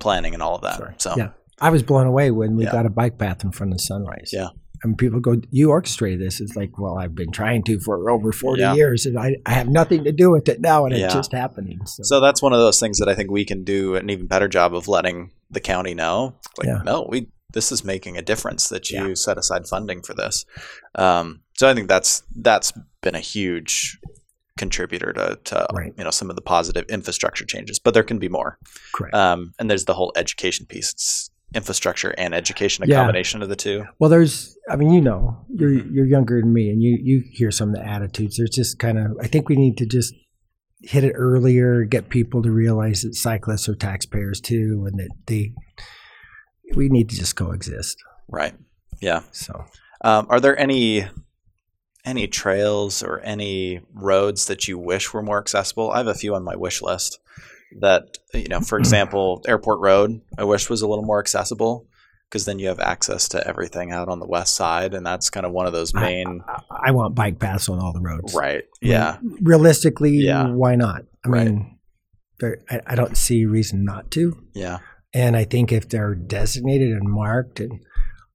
planning 0.00 0.34
and 0.34 0.42
all 0.42 0.54
of 0.56 0.62
that. 0.62 0.76
Sorry. 0.76 0.94
So 0.98 1.14
Yeah. 1.16 1.30
I 1.60 1.70
was 1.70 1.82
blown 1.82 2.06
away 2.06 2.30
when 2.30 2.56
we 2.56 2.64
Yeah. 2.64 2.72
got 2.72 2.86
a 2.86 2.90
bike 2.90 3.18
path 3.18 3.42
in 3.44 3.50
front 3.52 3.72
of 3.72 3.80
Sunrise. 3.80 4.30
Yeah. 4.32 4.48
And 4.82 4.96
people 4.96 5.20
go, 5.20 5.36
"You 5.50 5.70
orchestrated 5.70 6.20
this?" 6.20 6.40
It's 6.40 6.56
like, 6.56 6.78
well, 6.78 6.96
I've 6.98 7.14
been 7.14 7.30
trying 7.32 7.62
to 7.64 7.78
for 7.80 8.10
over 8.10 8.32
forty 8.32 8.62
Yeah. 8.62 8.74
years, 8.74 9.04
and 9.06 9.18
I, 9.18 9.36
I 9.44 9.50
have 9.52 9.68
nothing 9.68 10.04
to 10.04 10.12
do 10.12 10.30
with 10.30 10.48
it 10.48 10.60
now, 10.60 10.86
and 10.86 10.96
Yeah. 10.96 11.04
it's 11.06 11.14
just 11.14 11.32
happening. 11.32 11.80
So, 11.86 12.02
So 12.04 12.20
that's 12.20 12.40
one 12.40 12.52
of 12.52 12.58
those 12.60 12.80
things 12.80 12.98
that 12.98 13.08
I 13.08 13.14
think 13.14 13.30
we 13.30 13.44
can 13.44 13.62
do 13.64 13.94
an 13.96 14.08
even 14.08 14.26
better 14.26 14.48
job 14.48 14.74
of 14.74 14.88
letting 14.88 15.32
the 15.50 15.60
county 15.60 15.94
know. 15.94 16.36
Like, 16.58 16.68
Yeah. 16.68 16.82
no, 16.84 17.06
we 17.10 17.28
this 17.52 17.72
is 17.72 17.84
making 17.84 18.16
a 18.16 18.22
difference 18.22 18.68
that 18.68 18.90
you 18.90 19.16
set 19.16 19.36
aside 19.36 19.66
funding 19.66 20.02
for 20.02 20.14
this. 20.14 20.44
Um, 20.94 21.40
so 21.58 21.68
I 21.68 21.74
think 21.74 21.88
that's 21.88 22.22
that's 22.36 22.72
been 23.02 23.14
a 23.16 23.20
huge 23.20 23.98
contributor 24.58 25.12
to, 25.12 25.38
to 25.44 25.66
Right. 25.72 25.92
you 25.96 26.04
know 26.04 26.10
some 26.10 26.30
of 26.30 26.36
the 26.36 26.42
positive 26.42 26.84
infrastructure 26.88 27.44
changes. 27.44 27.78
But 27.78 27.94
there 27.94 28.02
can 28.02 28.18
be 28.18 28.28
more. 28.28 28.58
correct. 28.92 29.14
Um, 29.14 29.52
and 29.58 29.70
there's 29.70 29.84
the 29.86 29.94
whole 29.94 30.12
education 30.16 30.66
piece. 30.66 30.92
It's 30.92 31.29
infrastructure 31.54 32.10
and 32.16 32.34
education, 32.34 32.84
a 32.84 32.86
Yeah. 32.86 32.96
combination 32.96 33.42
of 33.42 33.48
the 33.48 33.56
two. 33.56 33.84
Well, 33.98 34.08
there's, 34.10 34.56
I 34.70 34.76
mean, 34.76 34.92
you 34.92 35.00
know, 35.00 35.44
you're 35.48 35.70
Mhm. 35.70 35.92
you're 35.92 36.06
younger 36.06 36.40
than 36.40 36.52
me, 36.52 36.70
and 36.70 36.82
you 36.82 36.98
you 37.02 37.22
hear 37.32 37.50
some 37.50 37.70
of 37.70 37.74
the 37.76 37.86
attitudes. 37.86 38.36
There's 38.36 38.50
just 38.50 38.78
kind 38.78 38.98
of, 38.98 39.12
I 39.20 39.26
think 39.26 39.48
we 39.48 39.56
need 39.56 39.76
to 39.78 39.86
just 39.86 40.14
hit 40.82 41.04
it 41.04 41.12
earlier, 41.14 41.84
get 41.84 42.08
people 42.08 42.42
to 42.42 42.50
realize 42.50 43.02
that 43.02 43.14
cyclists 43.14 43.68
are 43.68 43.74
taxpayers 43.74 44.40
too, 44.40 44.86
and 44.86 44.98
that 44.98 45.10
they, 45.26 45.52
we 46.74 46.88
need 46.88 47.08
to 47.10 47.16
just 47.16 47.36
coexist. 47.36 47.98
Right. 48.28 48.54
Yeah. 49.00 49.22
So, 49.32 49.64
Um, 50.02 50.26
are 50.30 50.40
there 50.40 50.58
any 50.58 51.06
any 52.06 52.26
trails 52.26 53.02
or 53.02 53.20
any 53.20 53.80
roads 53.92 54.46
that 54.46 54.66
you 54.66 54.78
wish 54.78 55.12
were 55.12 55.20
more 55.22 55.38
accessible? 55.38 55.90
I 55.90 55.98
have 55.98 56.06
a 56.06 56.14
few 56.14 56.34
on 56.34 56.42
my 56.44 56.56
wish 56.56 56.80
list. 56.80 57.18
That 57.78 58.18
you 58.34 58.48
know, 58.48 58.60
for 58.60 58.78
example, 58.80 59.42
Airport 59.46 59.80
Road, 59.80 60.20
I 60.36 60.44
wish 60.44 60.68
was 60.68 60.82
a 60.82 60.88
little 60.88 61.04
more 61.04 61.20
accessible 61.20 61.86
because 62.28 62.44
then 62.44 62.58
you 62.58 62.68
have 62.68 62.78
access 62.80 63.28
to 63.30 63.46
everything 63.46 63.90
out 63.92 64.08
on 64.08 64.18
the 64.20 64.26
west 64.26 64.54
side, 64.54 64.94
and 64.94 65.04
that's 65.06 65.30
kind 65.30 65.44
of 65.46 65.52
one 65.52 65.66
of 65.66 65.72
those 65.72 65.92
main. 65.94 66.42
I, 66.48 66.88
I 66.88 66.90
want 66.92 67.14
bike 67.14 67.38
paths 67.38 67.68
on 67.68 67.78
all 67.80 67.92
the 67.92 68.00
roads. 68.00 68.34
right. 68.34 68.62
I 68.82 68.84
mean, 68.86 68.92
Yeah. 68.92 69.16
realistically, 69.42 70.12
Yeah. 70.12 70.48
why 70.48 70.76
not? 70.76 71.02
I 71.24 71.28
Right. 71.28 71.46
mean, 71.46 71.78
there, 72.38 72.58
I, 72.70 72.80
I 72.88 72.94
don't 72.94 73.16
see 73.16 73.46
reason 73.46 73.84
not 73.84 74.10
to. 74.12 74.36
Yeah. 74.54 74.78
And 75.12 75.36
I 75.36 75.42
think 75.44 75.72
if 75.72 75.88
they're 75.88 76.14
designated 76.14 76.90
and 76.92 77.08
marked, 77.10 77.58
and 77.58 77.80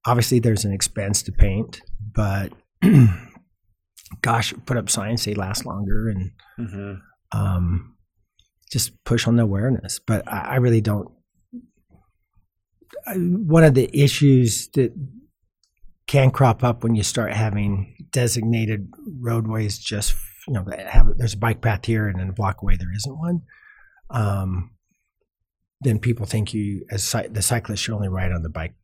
obviously 0.06 0.38
there's 0.40 0.64
an 0.66 0.72
expense 0.72 1.22
to 1.22 1.32
paint, 1.32 1.80
but 2.14 2.52
gosh, 4.22 4.54
put 4.66 4.76
up 4.76 4.90
signs 4.90 5.24
they 5.24 5.34
last 5.34 5.64
longer 5.66 6.08
and 6.08 6.30
hmm 6.56 6.94
um, 7.32 7.95
just 8.76 8.92
push 9.04 9.26
on 9.26 9.36
the 9.36 9.42
awareness. 9.42 9.98
But 9.98 10.26
I, 10.30 10.40
I 10.40 10.56
really 10.56 10.80
don't. 10.80 11.08
I, 13.06 13.14
one 13.14 13.64
of 13.64 13.74
the 13.74 13.88
issues 13.92 14.68
that 14.74 14.92
can 16.06 16.30
crop 16.30 16.62
up 16.62 16.82
when 16.84 16.94
you 16.94 17.02
start 17.02 17.32
having 17.32 17.94
designated 18.12 18.88
roadways, 19.20 19.78
just 19.78 20.14
you 20.46 20.54
know, 20.54 20.64
have 20.86 21.06
there's 21.16 21.34
a 21.34 21.38
bike 21.38 21.60
path 21.60 21.84
here 21.84 22.06
and 22.08 22.20
then 22.20 22.28
a 22.28 22.32
block 22.32 22.62
away 22.62 22.76
there 22.76 22.92
isn't 22.94 23.18
one. 23.18 23.40
Um, 24.10 24.70
then 25.80 25.98
people 25.98 26.26
think 26.26 26.54
you 26.54 26.84
as 26.90 27.10
the 27.30 27.42
cyclist 27.42 27.82
should 27.82 27.94
only 27.94 28.08
ride 28.08 28.32
on 28.32 28.42
the 28.42 28.48
bike 28.50 28.74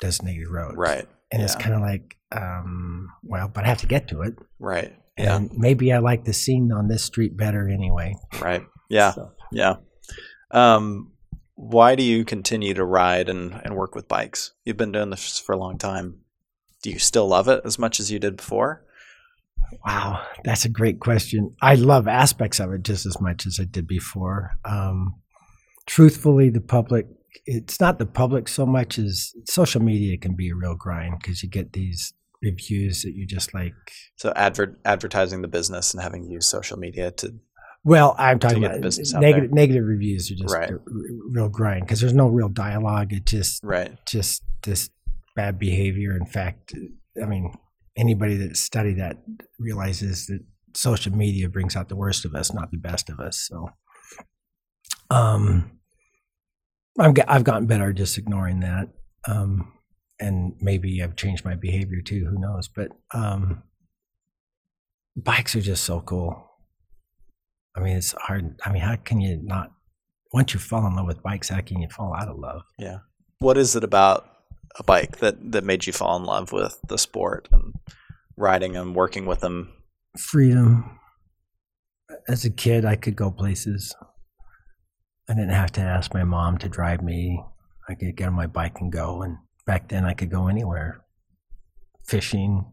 designated 0.00 0.48
road, 0.48 0.74
Right. 0.76 1.08
And 1.30 1.42
it's 1.42 1.56
kind 1.56 1.74
of 1.74 1.80
like, 1.80 2.16
um, 2.32 3.08
well, 3.22 3.48
but 3.48 3.64
I 3.64 3.68
have 3.68 3.78
to 3.80 3.86
get 3.86 4.08
to 4.08 4.20
it, 4.22 4.34
Right. 4.58 4.94
Yeah. 5.16 5.36
and 5.36 5.50
maybe 5.56 5.92
I 5.92 5.98
like 5.98 6.24
the 6.24 6.32
scene 6.34 6.70
on 6.72 6.88
this 6.88 7.02
street 7.04 7.36
better 7.36 7.68
anyway. 7.68 8.14
Right. 8.40 8.62
Yeah. 8.92 9.12
So- 9.12 9.32
Yeah. 9.50 9.76
Um, 10.50 11.12
why 11.54 11.94
do 11.94 12.02
you 12.02 12.24
continue 12.24 12.74
to 12.74 12.84
ride 12.84 13.28
and, 13.28 13.52
and 13.64 13.74
work 13.76 13.94
with 13.94 14.08
bikes? 14.08 14.52
You've 14.64 14.76
been 14.76 14.92
doing 14.92 15.10
this 15.10 15.38
for 15.38 15.52
a 15.52 15.58
long 15.58 15.78
time. 15.78 16.20
Do 16.82 16.90
you 16.90 16.98
still 16.98 17.26
love 17.28 17.48
it 17.48 17.62
as 17.64 17.78
much 17.78 18.00
as 18.00 18.10
you 18.10 18.18
did 18.18 18.36
before? 18.36 18.84
Wow, 19.86 20.22
that's 20.44 20.64
a 20.64 20.68
great 20.68 21.00
question. 21.00 21.54
I 21.62 21.76
love 21.76 22.06
aspects 22.08 22.60
of 22.60 22.72
it 22.72 22.82
just 22.82 23.06
as 23.06 23.20
much 23.20 23.46
as 23.46 23.58
I 23.60 23.64
did 23.64 23.86
before. 23.86 24.58
Um, 24.64 25.14
truthfully, 25.86 26.50
the 26.50 26.60
public, 26.60 27.06
it's 27.46 27.80
not 27.80 27.98
the 27.98 28.06
public 28.06 28.48
so 28.48 28.66
much 28.66 28.98
as 28.98 29.32
social 29.48 29.80
media 29.80 30.18
can 30.18 30.34
be 30.34 30.50
a 30.50 30.54
real 30.54 30.74
grind 30.74 31.14
because 31.20 31.42
you 31.42 31.48
get 31.48 31.72
these 31.72 32.12
reviews 32.42 33.02
that 33.02 33.14
you 33.14 33.26
just 33.26 33.54
like. 33.54 33.72
So 34.16 34.32
advert 34.36 34.78
advertising 34.84 35.40
the 35.42 35.48
business 35.48 35.94
and 35.94 36.02
having 36.02 36.24
used 36.28 36.48
social 36.48 36.78
media 36.78 37.10
to 37.12 37.34
Well, 37.84 38.14
I'm 38.16 38.38
talking 38.38 38.64
about 38.64 38.80
business 38.80 39.12
negative, 39.12 39.52
negative 39.52 39.84
reviews 39.84 40.30
are 40.30 40.36
just 40.36 40.54
Right. 40.54 40.70
real 40.86 41.48
grind 41.48 41.84
because 41.84 42.00
there's 42.00 42.14
no 42.14 42.28
real 42.28 42.48
dialogue. 42.48 43.12
It 43.12 43.26
just 43.26 43.62
right. 43.64 43.98
just 44.06 44.44
this 44.62 44.88
bad 45.34 45.58
behavior. 45.58 46.16
In 46.16 46.26
fact, 46.26 46.74
I 47.20 47.26
mean, 47.26 47.52
anybody 47.96 48.36
that 48.36 48.56
studied 48.56 48.98
that 48.98 49.16
realizes 49.58 50.26
that 50.26 50.40
social 50.74 51.12
media 51.12 51.48
brings 51.48 51.74
out 51.74 51.88
the 51.88 51.96
worst 51.96 52.24
of 52.24 52.34
us, 52.34 52.54
not 52.54 52.70
the 52.70 52.78
best 52.78 53.10
of 53.10 53.18
us. 53.18 53.36
So, 53.38 53.68
um, 55.10 55.78
I'm, 56.98 57.14
ge- 57.14 57.26
I've 57.26 57.44
gotten 57.44 57.66
better 57.66 57.90
at 57.90 57.96
just 57.96 58.16
ignoring 58.16 58.60
that. 58.60 58.88
Um, 59.26 59.72
and 60.20 60.54
maybe 60.60 61.02
I've 61.02 61.16
changed 61.16 61.44
my 61.44 61.56
behavior 61.56 62.00
too. 62.00 62.26
Who 62.30 62.38
knows? 62.38 62.68
But 62.68 62.92
um, 63.12 63.64
bikes 65.16 65.56
are 65.56 65.60
just 65.60 65.84
so 65.84 66.00
cool. 66.00 66.48
I 67.76 67.80
mean, 67.80 67.96
it's 67.96 68.12
hard. 68.12 68.58
I 68.64 68.72
mean, 68.72 68.82
how 68.82 68.96
can 68.96 69.20
you 69.20 69.40
not? 69.42 69.72
Once 70.32 70.54
you 70.54 70.60
fall 70.60 70.86
in 70.86 70.96
love 70.96 71.06
with 71.06 71.22
bikes, 71.22 71.48
how 71.48 71.60
can 71.60 71.80
you 71.80 71.88
fall 71.88 72.14
out 72.14 72.28
of 72.28 72.38
love? 72.38 72.62
Yeah. 72.78 72.98
What 73.38 73.58
is 73.58 73.76
it 73.76 73.84
about 73.84 74.28
a 74.78 74.82
bike 74.82 75.18
that 75.18 75.52
that 75.52 75.64
made 75.64 75.86
you 75.86 75.92
fall 75.92 76.16
in 76.16 76.24
love 76.24 76.52
with 76.52 76.78
the 76.88 76.98
sport 76.98 77.48
and 77.52 77.74
riding 78.36 78.76
and 78.76 78.94
working 78.94 79.26
with 79.26 79.40
them? 79.40 79.72
Freedom. 80.18 80.98
As 82.28 82.44
a 82.44 82.50
kid, 82.50 82.84
I 82.84 82.96
could 82.96 83.16
go 83.16 83.30
places. 83.30 83.94
I 85.28 85.34
didn't 85.34 85.50
have 85.50 85.72
to 85.72 85.80
ask 85.80 86.12
my 86.12 86.24
mom 86.24 86.58
to 86.58 86.68
drive 86.68 87.02
me. 87.02 87.42
I 87.88 87.94
could 87.94 88.16
get 88.16 88.28
on 88.28 88.34
my 88.34 88.46
bike 88.46 88.80
and 88.80 88.92
go. 88.92 89.22
And 89.22 89.38
back 89.66 89.88
then, 89.88 90.04
I 90.04 90.12
could 90.12 90.30
go 90.30 90.48
anywhere. 90.48 91.04
Fishing. 92.06 92.72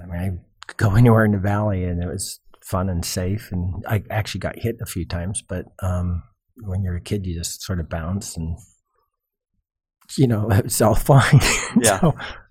I 0.00 0.06
mean, 0.06 0.20
I 0.20 0.66
could 0.66 0.76
go 0.76 0.94
anywhere 0.96 1.24
in 1.24 1.32
the 1.32 1.38
valley, 1.38 1.84
and 1.84 2.02
it 2.02 2.08
was 2.08 2.40
fun 2.64 2.88
and 2.88 3.04
safe. 3.04 3.50
And 3.52 3.84
I 3.86 4.02
actually 4.10 4.40
got 4.40 4.58
hit 4.58 4.76
a 4.80 4.86
few 4.86 5.04
times, 5.04 5.42
but 5.46 5.66
um, 5.82 6.22
when 6.56 6.82
you're 6.82 6.96
a 6.96 7.00
kid, 7.00 7.26
you 7.26 7.34
just 7.34 7.62
sort 7.62 7.80
of 7.80 7.88
bounce 7.88 8.36
and 8.36 8.56
you 10.16 10.26
know 10.26 10.48
it's 10.50 10.80
all 10.80 10.94
fine. 10.94 11.40
Yeah. 11.80 12.00
so 12.00 12.08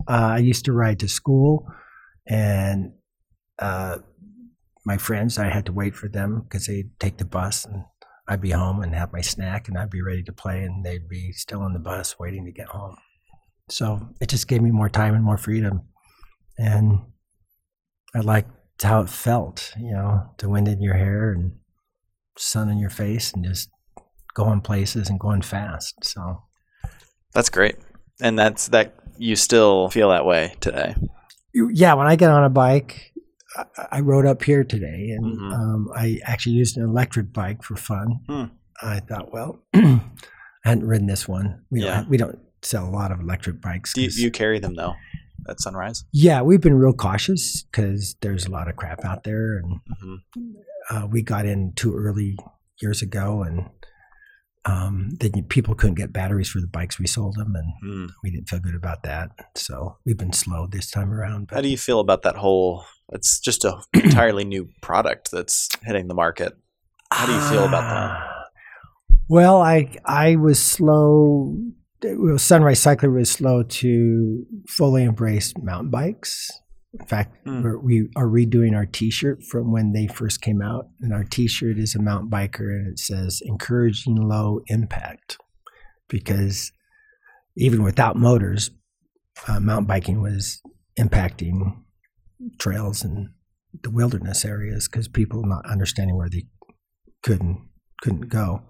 uh, 0.07 0.33
I 0.33 0.37
used 0.39 0.65
to 0.65 0.73
ride 0.73 0.99
to 0.99 1.07
school, 1.07 1.67
and 2.27 2.93
uh, 3.59 3.99
my 4.83 4.97
friends, 4.97 5.37
I 5.37 5.45
had 5.49 5.67
to 5.67 5.71
wait 5.71 5.95
for 5.95 6.09
them 6.09 6.41
because 6.41 6.65
they'd 6.65 6.89
take 6.99 7.17
the 7.17 7.25
bus, 7.25 7.65
and 7.65 7.83
I'd 8.27 8.41
be 8.41 8.49
home 8.49 8.81
and 8.81 8.95
have 8.95 9.13
my 9.13 9.21
snack, 9.21 9.67
and 9.67 9.77
I'd 9.77 9.91
be 9.91 10.01
ready 10.01 10.23
to 10.23 10.33
play, 10.33 10.63
and 10.63 10.83
they'd 10.83 11.07
be 11.07 11.31
still 11.33 11.61
on 11.61 11.73
the 11.73 11.79
bus 11.79 12.17
waiting 12.19 12.45
to 12.45 12.51
get 12.51 12.67
home. 12.67 12.95
So 13.69 14.09
it 14.19 14.27
just 14.27 14.47
gave 14.47 14.63
me 14.63 14.71
more 14.71 14.89
time 14.89 15.13
and 15.13 15.23
more 15.23 15.37
freedom, 15.37 15.83
and 16.57 17.01
I 18.15 18.21
liked 18.83 18.91
how 18.91 19.01
it 19.01 19.09
felt, 19.09 19.73
you 19.79 19.91
know, 19.91 20.23
the 20.37 20.49
wind 20.49 20.67
in 20.67 20.81
your 20.81 20.95
hair 20.95 21.31
and 21.31 21.53
sun 22.37 22.69
in 22.69 22.77
your 22.79 22.89
face, 22.89 23.33
and 23.33 23.43
just 23.45 23.69
going 24.33 24.61
places 24.61 25.09
and 25.09 25.19
going 25.19 25.41
fast. 25.41 25.93
So 26.03 26.43
That's 27.33 27.49
great. 27.49 27.75
And 28.21 28.37
that's 28.37 28.67
that 28.69 28.95
you 29.17 29.35
still 29.35 29.89
feel 29.89 30.09
that 30.09 30.25
way 30.25 30.53
today. 30.59 30.95
yeah, 31.53 31.93
when 31.95 32.07
I 32.07 32.15
get 32.15 32.29
on 32.29 32.43
a 32.43 32.49
bike, 32.49 33.13
I, 33.55 33.65
I 33.91 33.99
rode 34.01 34.25
up 34.25 34.43
here 34.43 34.63
today, 34.63 35.11
and 35.15 35.25
Mhm. 35.37 35.53
um, 35.53 35.89
I 35.95 36.19
actually 36.25 36.53
used 36.55 36.77
an 36.77 36.83
electric 36.83 37.33
bike 37.33 37.63
for 37.63 37.75
fun. 37.75 38.19
Hmm. 38.27 38.43
I 38.81 38.99
thought, 38.99 39.31
well, 39.31 39.59
I 39.73 40.01
hadn't 40.63 40.87
ridden 40.87 41.07
this 41.07 41.27
one. 41.27 41.61
We 41.69 41.83
Yeah. 41.83 41.97
don't 41.97 42.09
we 42.09 42.17
don't 42.17 42.39
sell 42.63 42.87
a 42.87 42.89
lot 42.91 43.11
of 43.11 43.19
electric 43.19 43.61
bikes. 43.61 43.93
Do 43.93 44.01
you, 44.01 44.09
you 44.13 44.31
carry 44.31 44.59
them 44.59 44.75
though 44.75 44.93
at 45.49 45.59
Sunrise? 45.59 46.03
yeah, 46.11 46.41
we've 46.41 46.61
been 46.61 46.75
real 46.79 46.93
cautious 46.93 47.63
because 47.63 48.15
there's 48.21 48.45
a 48.45 48.51
lot 48.51 48.67
of 48.67 48.75
crap 48.75 49.03
out 49.05 49.23
there, 49.23 49.57
and 49.57 49.79
hmm 50.01 50.15
uh, 50.89 51.07
we 51.09 51.21
got 51.21 51.45
in 51.45 51.71
too 51.75 51.95
early 51.95 52.35
years 52.81 53.01
ago, 53.01 53.43
and 53.43 53.69
um, 54.65 55.09
then 55.19 55.31
people 55.47 55.73
couldn't 55.75 55.95
get 55.95 56.11
batteries 56.13 56.49
for 56.49 56.59
the 56.59 56.67
bikes 56.67 56.99
we 56.99 57.07
sold 57.07 57.35
them, 57.35 57.53
and 57.55 57.73
Mm. 57.83 58.09
we 58.23 58.31
didn't 58.31 58.49
feel 58.49 58.59
good 58.59 58.75
about 58.75 59.03
that. 59.03 59.29
So 59.55 59.97
we've 60.05 60.17
been 60.17 60.33
slow 60.33 60.67
this 60.67 60.89
time 60.91 61.11
around. 61.11 61.49
How 61.51 61.61
do 61.61 61.67
you 61.69 61.77
feel 61.77 61.99
about 61.99 62.21
that 62.23 62.35
whole? 62.35 62.83
It's 63.11 63.39
just 63.39 63.63
a 63.65 63.81
entirely 63.93 64.43
new 64.43 64.69
product 64.81 65.31
that's 65.31 65.67
hitting 65.83 66.07
the 66.07 66.13
market. 66.13 66.53
How 67.11 67.25
do 67.25 67.33
you 67.33 67.41
feel 67.49 67.65
about 67.65 67.89
that? 67.89 68.09
Ah. 68.11 68.43
Well, 69.29 69.61
I 69.61 69.97
I 70.05 70.35
was 70.35 70.59
slow. 70.61 71.57
Sunrise 72.37 72.79
Cyclery 72.79 73.13
was 73.13 73.31
slow 73.31 73.63
to 73.63 74.45
fully 74.67 75.03
embrace 75.03 75.53
mountain 75.61 75.91
bikes. 75.91 76.49
In 76.99 77.05
fact, 77.05 77.37
we're, 77.45 77.79
we 77.79 78.09
are 78.15 78.27
redoing 78.27 78.75
our 78.75 78.85
T-shirt 78.85 79.43
from 79.43 79.71
when 79.71 79.93
they 79.93 80.07
first 80.07 80.41
came 80.41 80.61
out, 80.61 80.87
and 80.99 81.13
our 81.13 81.23
T-shirt 81.23 81.77
is 81.77 81.95
a 81.95 82.01
mountain 82.01 82.29
biker, 82.29 82.67
and 82.69 82.91
it 82.91 82.99
says 82.99 83.41
"encouraging 83.45 84.15
low 84.15 84.61
impact," 84.67 85.37
because 86.09 86.71
even 87.55 87.83
without 87.83 88.17
motors, 88.17 88.71
uh, 89.47 89.59
mountain 89.59 89.85
biking 89.85 90.21
was 90.21 90.61
impacting 90.99 91.81
trails 92.59 93.03
and 93.03 93.29
the 93.83 93.89
wilderness 93.89 94.43
areas 94.43 94.89
because 94.89 95.07
people 95.07 95.45
not 95.45 95.65
understanding 95.65 96.17
where 96.17 96.29
they 96.29 96.45
couldn't 97.23 97.69
couldn't 98.01 98.27
go. 98.27 98.63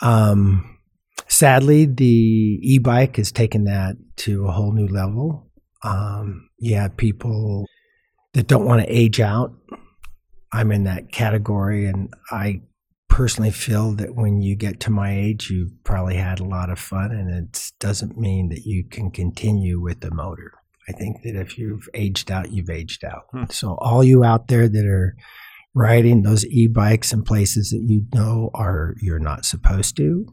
Um, 0.00 0.75
sadly, 1.28 1.86
the 1.86 2.58
e-bike 2.62 3.16
has 3.16 3.32
taken 3.32 3.64
that 3.64 3.96
to 4.16 4.46
a 4.46 4.52
whole 4.52 4.72
new 4.72 4.88
level. 4.88 5.50
Um, 5.82 6.48
you 6.58 6.76
have 6.76 6.96
people 6.96 7.66
that 8.34 8.46
don't 8.46 8.64
want 8.64 8.82
to 8.82 8.92
age 8.92 9.20
out. 9.20 9.54
I'm 10.52 10.72
in 10.72 10.84
that 10.84 11.12
category, 11.12 11.86
and 11.86 12.12
I 12.30 12.62
personally 13.08 13.50
feel 13.50 13.92
that 13.92 14.14
when 14.14 14.42
you 14.42 14.56
get 14.56 14.80
to 14.80 14.90
my 14.90 15.16
age, 15.16 15.50
you've 15.50 15.72
probably 15.84 16.16
had 16.16 16.40
a 16.40 16.44
lot 16.44 16.70
of 16.70 16.78
fun, 16.78 17.12
and 17.12 17.30
it 17.30 17.72
doesn't 17.80 18.18
mean 18.18 18.48
that 18.50 18.64
you 18.64 18.84
can 18.84 19.10
continue 19.10 19.80
with 19.80 20.00
the 20.00 20.14
motor. 20.14 20.52
I 20.88 20.92
think 20.92 21.22
that 21.22 21.34
if 21.34 21.58
you've 21.58 21.88
aged 21.94 22.30
out, 22.30 22.52
you've 22.52 22.70
aged 22.70 23.04
out. 23.04 23.24
Hmm. 23.32 23.44
So, 23.50 23.76
all 23.80 24.04
you 24.04 24.24
out 24.24 24.48
there 24.48 24.68
that 24.68 24.86
are 24.86 25.16
riding 25.74 26.22
those 26.22 26.46
e-bikes 26.46 27.12
in 27.12 27.22
places 27.22 27.70
that 27.70 27.82
you 27.86 28.06
know 28.14 28.50
are 28.54 28.94
you're 29.00 29.18
not 29.18 29.44
supposed 29.44 29.96
to, 29.96 30.26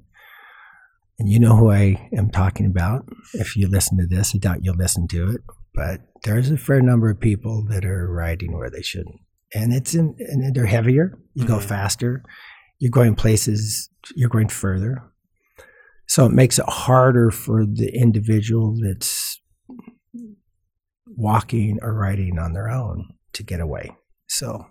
and 1.23 1.31
you 1.31 1.39
know 1.39 1.55
who 1.55 1.71
I 1.71 2.09
am 2.15 2.29
talking 2.29 2.65
about. 2.65 3.07
If 3.33 3.55
you 3.55 3.69
listen 3.69 3.97
to 3.97 4.05
this, 4.05 4.33
I 4.35 4.39
doubt 4.39 4.59
you'll 4.61 4.75
listen 4.75 5.07
to 5.07 5.29
it, 5.29 5.41
but 5.73 6.01
there's 6.25 6.51
a 6.51 6.57
fair 6.57 6.81
number 6.81 7.09
of 7.09 7.21
people 7.21 7.65
that 7.69 7.85
are 7.85 8.11
riding 8.11 8.51
where 8.57 8.69
they 8.69 8.81
shouldn't, 8.81 9.21
and 9.55 9.73
it's 9.73 9.95
in, 9.95 10.15
and 10.19 10.53
they're 10.53 10.65
heavier. 10.65 11.17
You 11.33 11.45
go 11.45 11.59
Mhm. 11.59 11.63
faster. 11.63 12.23
You're 12.79 12.91
going 12.91 13.15
places. 13.15 13.89
You're 14.17 14.27
going 14.27 14.49
further. 14.49 15.01
So 16.09 16.25
it 16.25 16.33
makes 16.33 16.59
it 16.59 16.65
harder 16.67 17.31
for 17.31 17.65
the 17.65 17.89
individual 17.95 18.77
that's 18.83 19.41
walking 21.07 21.79
or 21.81 21.93
riding 21.93 22.37
on 22.37 22.51
their 22.51 22.69
own 22.69 23.13
to 23.31 23.43
get 23.43 23.61
away. 23.61 23.91
So 24.27 24.65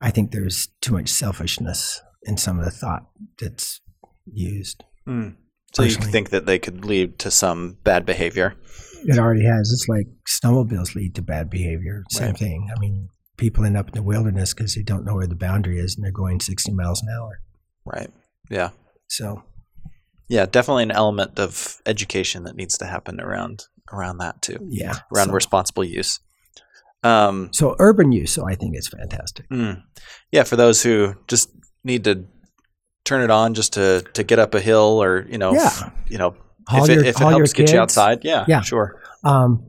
I 0.00 0.10
think 0.10 0.32
there's 0.32 0.68
too 0.80 0.94
much 0.94 1.08
selfishness 1.08 2.00
in 2.24 2.36
some 2.36 2.58
of 2.58 2.64
the 2.64 2.72
thought 2.72 3.08
that's 3.38 3.80
used. 4.26 4.82
Mm. 5.06 5.36
So 5.74 5.82
you 5.82 5.90
think 5.90 6.30
that 6.30 6.46
they 6.46 6.58
could 6.58 6.84
lead 6.84 7.18
to 7.20 7.30
some 7.30 7.76
bad 7.84 8.06
behavior? 8.06 8.54
It 9.04 9.18
already 9.18 9.44
has. 9.44 9.70
It's 9.72 9.86
like 9.88 10.06
snowmobiles 10.26 10.94
lead 10.94 11.14
to 11.16 11.22
bad 11.22 11.50
behavior. 11.50 12.04
Same 12.10 12.28
Right. 12.28 12.38
thing. 12.38 12.68
I 12.74 12.80
mean, 12.80 13.08
people 13.36 13.64
end 13.64 13.76
up 13.76 13.88
in 13.88 13.94
the 13.94 14.02
wilderness 14.02 14.54
because 14.54 14.74
they 14.74 14.82
don't 14.82 15.04
know 15.04 15.14
where 15.16 15.26
the 15.26 15.36
boundary 15.36 15.78
is 15.78 15.94
and 15.94 16.04
they're 16.04 16.10
going 16.10 16.40
60 16.40 16.72
miles 16.72 17.02
an 17.02 17.08
hour. 17.16 17.40
Right. 17.84 18.10
Yeah. 18.50 18.70
So 19.08 19.44
Yeah. 20.28 20.46
Definitely 20.46 20.82
an 20.84 20.90
element 20.90 21.38
of 21.38 21.80
education 21.86 22.44
that 22.44 22.56
needs 22.56 22.76
to 22.78 22.86
happen 22.86 23.20
around 23.20 23.64
around 23.92 24.18
that 24.18 24.42
too, 24.42 24.58
yeah, 24.68 24.98
around 25.14 25.28
so, 25.28 25.32
responsible 25.32 25.82
use. 25.84 26.20
Um, 27.02 27.48
so 27.52 27.74
urban 27.78 28.12
use. 28.12 28.32
So 28.32 28.46
I 28.46 28.54
think 28.54 28.74
it's 28.76 28.88
fantastic. 28.88 29.48
Mm. 29.48 29.82
Yeah, 30.30 30.42
for 30.42 30.56
those 30.56 30.82
who 30.82 31.14
just 31.26 31.48
need 31.84 32.04
to 32.04 32.26
turn 33.08 33.22
it 33.22 33.30
on 33.30 33.54
just 33.54 33.72
to 33.74 34.02
to 34.14 34.22
get 34.22 34.38
up 34.38 34.54
a 34.54 34.60
hill 34.60 35.02
or 35.02 35.26
you 35.28 35.38
know, 35.38 35.52
Yeah. 35.54 35.64
f- 35.66 35.92
you 36.08 36.18
know, 36.18 36.34
if 36.70 36.88
it, 36.88 36.94
your- 36.94 37.04
if 37.04 37.16
it 37.16 37.18
haul 37.18 37.30
your 37.30 37.40
helps 37.40 37.52
get 37.54 37.72
you 37.72 37.80
outside, 37.80 38.18
yeah, 38.24 38.44
Yeah. 38.46 38.60
sure, 38.60 39.00
Um, 39.24 39.64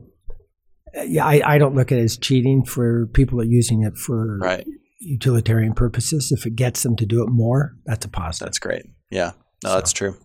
yeah, 1.06 1.24
I, 1.24 1.54
I 1.54 1.58
don't 1.58 1.74
look 1.74 1.90
at 1.92 1.98
it 1.98 2.02
as 2.04 2.16
cheating 2.18 2.64
for 2.64 3.06
people 3.18 3.38
that 3.38 3.46
are 3.46 3.50
using 3.50 3.82
it 3.82 3.96
for 3.96 4.38
right, 4.38 4.66
utilitarian 4.98 5.72
purposes. 5.72 6.30
If 6.30 6.44
it 6.46 6.56
gets 6.56 6.82
them 6.82 6.96
to 6.96 7.06
do 7.06 7.22
it 7.22 7.28
more, 7.30 7.76
that's 7.86 8.04
a 8.04 8.08
positive. 8.08 8.46
that's 8.46 8.58
great. 8.58 8.84
Yeah, 9.10 9.32
no, 9.64 9.70
So- 9.70 9.74
that's 9.76 9.92
true. 9.92 10.16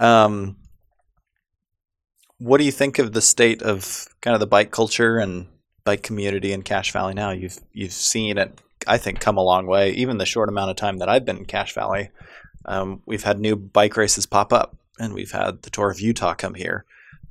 Um, 0.00 0.56
what 2.38 2.58
do 2.58 2.64
you 2.64 2.72
think 2.72 2.98
of 2.98 3.12
the 3.12 3.20
state 3.22 3.62
of 3.62 4.06
kind 4.20 4.34
of 4.34 4.40
the 4.40 4.46
bike 4.46 4.70
culture 4.70 5.18
and 5.18 5.46
bike 5.84 6.02
community 6.02 6.52
in 6.52 6.62
Cache 6.62 6.92
Valley 6.92 7.14
now? 7.14 7.30
You've 7.30 7.58
you've 7.72 7.92
seen 7.92 8.36
it, 8.38 8.60
I 8.86 8.98
think, 8.98 9.20
come 9.20 9.36
a 9.36 9.42
long 9.42 9.66
way. 9.66 9.90
Even 9.92 10.18
the 10.18 10.26
short 10.26 10.48
amount 10.48 10.70
of 10.70 10.76
time 10.76 10.98
that 10.98 11.08
I've 11.08 11.24
been 11.24 11.38
in 11.38 11.44
Cache 11.44 11.74
Valley, 11.74 12.10
um, 12.64 13.02
we've 13.06 13.22
had 13.24 13.38
new 13.40 13.56
bike 13.56 13.96
races 13.96 14.26
pop 14.26 14.52
up, 14.52 14.76
and 14.98 15.14
we've 15.14 15.32
had 15.32 15.62
the 15.62 15.70
Tour 15.70 15.90
of 15.90 16.00
Utah 16.00 16.34
come 16.34 16.54
here, 16.54 16.84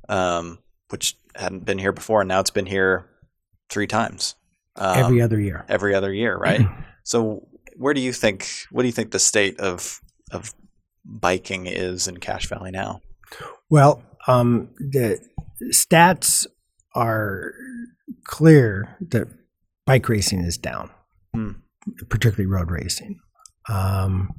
um, 0.08 0.58
which 0.88 1.16
hadn't 1.34 1.64
been 1.64 1.78
here 1.78 1.92
before, 1.92 2.22
and 2.22 2.28
now 2.28 2.40
it's 2.40 2.50
been 2.50 2.66
here 2.66 3.08
three 3.68 3.86
times. 3.86 4.34
Um, 4.76 4.98
Every 4.98 5.22
other 5.22 5.40
year. 5.40 5.64
every 5.68 5.94
other 5.94 6.12
year, 6.12 6.36
right? 6.36 6.60
so, 7.02 7.46
where 7.76 7.94
do 7.94 8.00
you 8.00 8.12
think? 8.12 8.46
What 8.70 8.82
do 8.82 8.88
you 8.88 8.92
think 8.92 9.10
the 9.10 9.18
state 9.18 9.58
of 9.60 10.00
of 10.32 10.54
biking 11.04 11.66
is 11.66 12.08
in 12.08 12.18
Cache 12.18 12.48
Valley 12.48 12.70
now? 12.70 13.00
Well, 13.70 14.02
um, 14.26 14.70
the 14.78 15.18
stats 15.72 16.46
are 16.94 17.52
clear 18.24 18.96
that 19.00 19.28
bike 19.86 20.08
racing 20.08 20.40
is 20.40 20.58
down, 20.58 20.90
Hmm. 21.36 22.04
particularly 22.08 22.46
road 22.46 22.70
racing. 22.70 23.18
Um, 23.68 24.30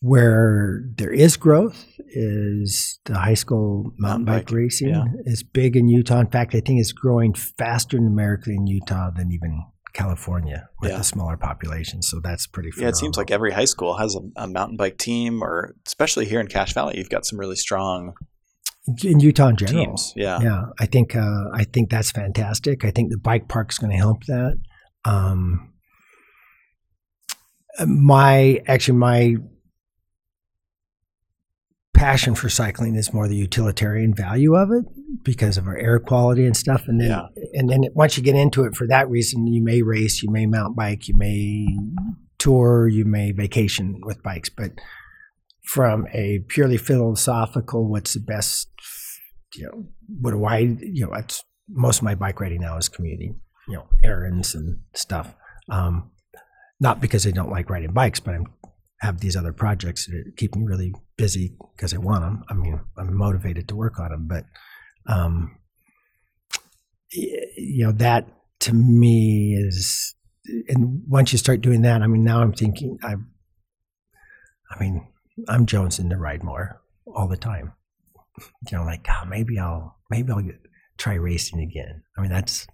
Where 0.00 0.82
there 0.96 1.12
is 1.12 1.36
growth 1.36 1.84
is 2.10 3.00
the 3.04 3.18
high 3.18 3.34
school 3.34 3.92
mountain, 3.98 3.98
Mountain 3.98 4.24
bike, 4.26 4.46
bike, 4.46 4.54
racing 4.54 4.88
yeah. 4.90 5.04
is 5.24 5.42
big 5.42 5.76
in 5.76 5.88
Utah. 5.88 6.20
In 6.20 6.28
fact, 6.30 6.54
I 6.54 6.60
think 6.60 6.78
it's 6.80 6.92
growing 6.92 7.34
faster 7.34 7.98
numerically 7.98 8.54
in 8.54 8.68
Utah 8.68 9.10
than 9.10 9.32
even 9.32 9.60
California 9.94 10.68
with 10.80 10.92
Yeah. 10.92 10.98
the 10.98 11.02
smaller 11.04 11.36
population. 11.36 12.02
So 12.02 12.20
that's 12.22 12.46
pretty. 12.46 12.70
Yeah, 12.78 12.88
it 12.88 12.96
seems 12.96 13.16
like 13.16 13.32
every 13.32 13.50
high 13.50 13.64
school 13.64 13.96
has 13.96 14.14
a, 14.14 14.42
a 14.44 14.46
mountain 14.46 14.76
bike 14.76 14.98
team, 14.98 15.42
or 15.42 15.74
especially 15.84 16.26
here 16.26 16.38
in 16.38 16.46
Cache 16.46 16.74
Valley, 16.74 16.96
you've 16.98 17.10
got 17.10 17.26
some 17.26 17.38
really 17.40 17.56
strong 17.56 18.12
in 19.02 19.18
Utah 19.18 19.48
in 19.48 19.56
general. 19.56 19.84
teams. 19.84 20.12
Yeah. 20.16 20.40
yeah 20.40 20.62
i 20.80 20.86
think 20.86 21.14
uh, 21.14 21.44
i 21.52 21.64
think 21.64 21.90
that's 21.90 22.10
fantastic 22.10 22.86
i 22.86 22.90
think 22.90 23.10
the 23.10 23.18
bike 23.18 23.46
park 23.46 23.70
is 23.70 23.76
going 23.76 23.90
to 23.90 23.98
help 23.98 24.24
that 24.24 24.56
um, 25.04 25.67
my 27.86 28.62
actually 28.66 28.98
my 28.98 29.36
passion 31.94 32.34
for 32.34 32.48
cycling 32.48 32.94
is 32.94 33.12
more 33.12 33.26
the 33.26 33.34
utilitarian 33.36 34.14
value 34.14 34.54
of 34.54 34.70
it 34.70 34.84
because 35.24 35.56
of 35.58 35.66
our 35.66 35.76
air 35.76 35.98
quality 35.98 36.44
and 36.46 36.56
stuff. 36.56 36.84
And 36.86 37.00
then 37.00 37.08
Yeah. 37.10 37.26
and 37.54 37.68
then 37.68 37.84
once 37.94 38.16
you 38.16 38.22
get 38.22 38.36
into 38.36 38.64
it 38.64 38.76
for 38.76 38.86
that 38.86 39.10
reason 39.10 39.46
you 39.46 39.62
may 39.62 39.82
race 39.82 40.22
you 40.22 40.30
may 40.30 40.46
mountain 40.46 40.74
bike 40.74 41.08
you 41.08 41.14
may 41.16 41.66
tour 42.38 42.86
you 42.86 43.04
may 43.04 43.32
vacation 43.32 44.00
with 44.04 44.22
bikes. 44.22 44.48
But 44.48 44.72
from 45.64 46.06
a 46.12 46.38
purely 46.48 46.76
philosophical 46.76 47.88
what's 47.90 48.14
the 48.14 48.20
best 48.20 48.68
you 49.54 49.64
know 49.64 49.86
what 50.20 50.30
do 50.32 50.44
i 50.44 50.58
you 50.58 51.06
know 51.06 51.12
most 51.68 51.98
of 51.98 52.02
my 52.04 52.14
bike 52.14 52.40
riding 52.40 52.60
now 52.60 52.76
is 52.78 52.88
commuting 52.88 53.40
you 53.66 53.74
know 53.74 53.86
errands 54.02 54.54
and 54.54 54.78
stuff. 54.94 55.34
Um, 55.70 56.10
not 56.80 57.00
because 57.00 57.26
i 57.26 57.30
don't 57.30 57.50
like 57.50 57.70
riding 57.70 57.92
bikes 57.92 58.20
but 58.20 58.34
i'm 58.34 58.46
have 59.00 59.20
these 59.20 59.36
other 59.36 59.52
projects 59.52 60.06
that 60.06 60.32
keep 60.36 60.56
me 60.56 60.64
really 60.64 60.92
busy 61.16 61.56
because 61.76 61.94
i 61.94 61.98
want 61.98 62.22
them 62.22 62.44
i 62.48 62.54
mean 62.54 62.80
i'm 62.96 63.16
motivated 63.16 63.68
to 63.68 63.76
work 63.76 63.98
on 63.98 64.10
them 64.10 64.26
but 64.26 64.44
um, 65.06 65.56
you 67.10 67.86
know 67.86 67.92
that 67.92 68.26
to 68.60 68.74
me 68.74 69.56
is 69.56 70.14
and 70.68 71.02
once 71.08 71.32
you 71.32 71.38
start 71.38 71.60
doing 71.60 71.82
that 71.82 72.02
i 72.02 72.06
mean 72.06 72.24
now 72.24 72.40
i'm 72.40 72.52
thinking 72.52 72.98
i 73.02 73.14
i 74.70 74.80
mean 74.80 75.06
i'm 75.48 75.64
jonesing 75.64 76.10
to 76.10 76.16
ride 76.16 76.42
more 76.42 76.82
all 77.14 77.28
the 77.28 77.36
time. 77.36 77.72
You 78.70 78.78
know 78.78 78.84
like 78.84 79.06
oh, 79.08 79.26
maybe 79.26 79.58
i'll 79.58 79.96
maybe 80.10 80.30
i'll 80.32 80.42
get, 80.42 80.60
try 80.96 81.14
racing 81.14 81.60
again. 81.60 82.02
I 82.16 82.20
mean 82.20 82.30
that's 82.30 82.66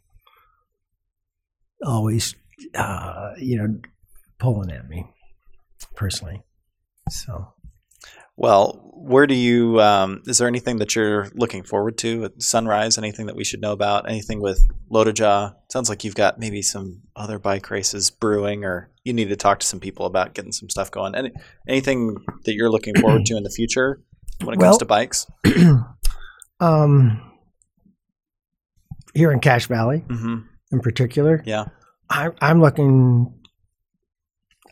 always 1.85 2.35
uh 2.75 3.33
you 3.39 3.59
know 3.59 3.81
pulling 4.45 4.71
at 4.71 4.87
me 4.89 5.07
personally 5.97 6.43
so 7.09 7.55
Well, 8.37 8.81
where 8.97 9.27
do 9.27 9.35
you? 9.35 9.81
Um, 9.81 10.23
is 10.27 10.39
there 10.39 10.49
anything 10.49 10.79
that 10.79 10.95
you're 10.97 11.29
looking 11.35 11.63
forward 11.63 11.97
to 11.99 12.25
at 12.25 12.43
Sunrise? 12.43 12.99
Anything 12.99 13.27
that 13.27 13.37
we 13.37 13.45
should 13.45 13.61
know 13.61 13.73
about? 13.73 14.09
Anything 14.09 14.41
with 14.41 14.61
Lotoja? 14.91 15.55
Sounds 15.71 15.89
like 15.89 16.03
you've 16.05 16.15
got 16.17 16.39
maybe 16.39 16.61
some 16.63 17.03
other 17.15 17.39
bike 17.39 17.71
races 17.71 18.11
brewing, 18.11 18.65
or 18.65 18.91
you 19.05 19.13
need 19.13 19.29
to 19.29 19.37
talk 19.37 19.61
to 19.61 19.67
some 19.67 19.79
people 19.81 20.05
about 20.07 20.35
getting 20.35 20.53
some 20.53 20.69
stuff 20.69 20.91
going. 20.91 21.15
Any, 21.15 21.31
anything 21.69 22.17
that 22.45 22.55
you're 22.55 22.71
looking 22.71 22.95
forward 22.97 23.25
to 23.27 23.37
in 23.37 23.45
the 23.45 23.51
future 23.51 24.03
when 24.43 24.55
it 24.55 24.59
Well- 24.59 24.71
comes 24.71 24.79
to 24.79 24.85
bikes? 24.87 25.27
um 26.61 27.21
here 29.15 29.31
in 29.33 29.39
cache 29.41 29.67
valley 29.69 29.99
hmm 30.09 30.39
in 30.73 30.81
particular 30.81 31.43
Yeah. 31.47 31.67
I, 32.11 32.31
i'm 32.41 32.61
looking 32.61 33.33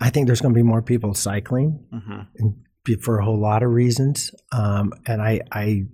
i 0.03 0.11
think 0.11 0.27
there's 0.27 0.41
going 0.43 0.55
to 0.55 0.59
be 0.59 0.62
more 0.62 0.83
people 0.83 1.15
cycling 1.15 1.83
hmm 1.91 2.21
and 2.38 2.55
be- 2.85 2.97
for 2.97 3.19
a 3.19 3.25
whole 3.25 3.41
lot 3.41 3.62
of 3.62 3.71
reasons. 3.71 4.31
Um, 4.53 4.93
and 5.07 5.23
I, 5.23 5.41
I, 5.51 5.85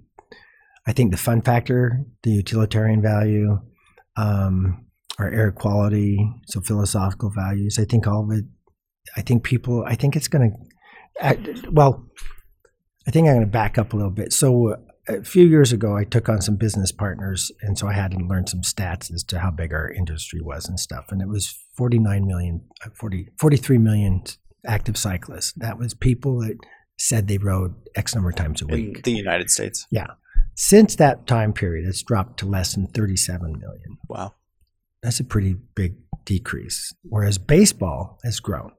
I 0.86 0.92
think 0.92 1.10
the 1.10 1.16
fun 1.16 1.42
factor, 1.42 2.04
the 2.22 2.30
utilitarian 2.30 3.02
value, 3.02 3.60
um, 4.16 4.86
our 5.18 5.30
air 5.30 5.52
quality, 5.52 6.18
so 6.46 6.60
philosophical 6.60 7.30
values. 7.30 7.78
I 7.78 7.84
think 7.84 8.06
all 8.06 8.24
of 8.24 8.38
it. 8.38 8.44
I 9.16 9.22
think 9.22 9.42
people. 9.42 9.84
I 9.86 9.94
think 9.94 10.16
it's 10.16 10.28
going 10.28 10.52
to. 11.20 11.70
Well, 11.70 12.06
I 13.06 13.10
think 13.10 13.26
I'm 13.26 13.34
going 13.34 13.46
to 13.46 13.50
back 13.50 13.78
up 13.78 13.92
a 13.92 13.96
little 13.96 14.12
bit. 14.12 14.32
So. 14.32 14.76
A 15.10 15.24
few 15.24 15.46
years 15.46 15.72
ago, 15.72 15.96
I 15.96 16.04
took 16.04 16.28
on 16.28 16.42
some 16.42 16.56
business 16.56 16.92
partners, 16.92 17.50
and 17.62 17.78
so 17.78 17.88
I 17.88 17.94
had 17.94 18.10
to 18.10 18.18
learn 18.18 18.46
some 18.46 18.60
stats 18.60 19.10
as 19.10 19.24
to 19.28 19.38
how 19.38 19.50
big 19.50 19.72
our 19.72 19.90
industry 19.90 20.42
was 20.42 20.68
and 20.68 20.78
stuff. 20.78 21.06
And 21.08 21.22
it 21.22 21.28
was 21.28 21.58
49 21.78 22.26
million, 22.26 22.60
uh, 22.84 22.90
40, 22.92 23.28
43 23.38 23.78
million 23.78 24.22
active 24.66 24.96
cyclists. 24.96 25.52
That 25.56 25.78
was 25.78 25.94
people 25.94 26.40
that 26.40 26.56
said 26.98 27.28
they 27.28 27.38
rode 27.38 27.74
X 27.94 28.14
number 28.16 28.30
of 28.30 28.34
times 28.36 28.60
a 28.60 28.66
week. 28.66 28.96
In 28.96 29.02
the 29.04 29.12
United 29.12 29.48
States. 29.48 29.86
Yeah. 29.90 30.08
Since 30.56 30.96
that 30.96 31.28
time 31.28 31.52
period, 31.52 31.88
it's 31.88 32.02
dropped 32.02 32.40
to 32.40 32.46
less 32.46 32.74
than 32.74 32.88
37 32.88 33.52
million. 33.60 33.98
Wow. 34.08 34.34
That's 35.04 35.20
a 35.20 35.24
pretty 35.24 35.54
big 35.76 35.94
decrease. 36.24 36.92
Whereas 37.04 37.38
baseball 37.38 38.18
has 38.24 38.40
grown. 38.40 38.72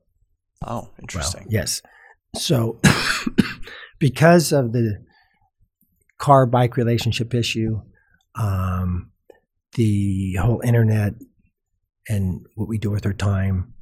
Oh, 0.61 0.81
Well, 0.81 0.93
interesting. 1.01 1.47
yes. 1.49 1.81
So, 2.35 2.81
because 3.99 4.51
of 4.51 4.73
the 4.73 5.05
car 6.17 6.45
bike 6.45 6.75
relationship 6.75 7.33
issue, 7.33 7.79
um, 8.35 9.11
the 9.75 10.35
whole 10.35 10.59
internet, 10.65 11.13
and 12.09 12.45
what 12.55 12.67
we 12.67 12.77
do 12.77 12.89
with 12.91 13.05
our 13.05 13.13
time, 13.13 13.73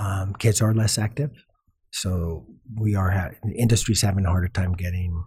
um, 0.00 0.34
kids 0.34 0.60
are 0.62 0.74
less 0.74 0.98
active. 0.98 1.30
So 1.92 2.46
we 2.74 2.94
are 2.96 3.10
ha- 3.10 3.30
the 3.44 3.54
industry's 3.54 4.02
having 4.02 4.24
a 4.24 4.30
harder 4.30 4.48
time 4.48 4.72
getting 4.72 5.22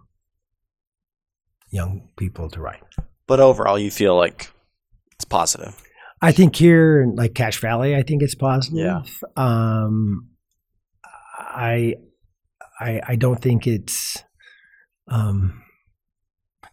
young 1.70 2.08
people 2.16 2.50
to 2.50 2.60
write. 2.60 2.82
But 3.26 3.40
overall, 3.40 3.78
you 3.78 3.90
feel 3.90 4.16
like 4.16 4.50
it's 5.12 5.24
positive. 5.24 5.80
I 6.20 6.32
think 6.32 6.56
here 6.56 7.02
in 7.02 7.14
like 7.16 7.34
Cache 7.34 7.60
Valley, 7.60 7.94
I 7.94 8.02
think 8.02 8.22
it's 8.22 8.34
positive. 8.34 8.78
Yeah. 8.78 9.02
Um, 9.36 10.30
I, 11.38 11.94
I, 12.80 13.00
I 13.06 13.16
don't 13.16 13.40
think 13.40 13.66
it's, 13.66 14.22
um, 15.08 15.62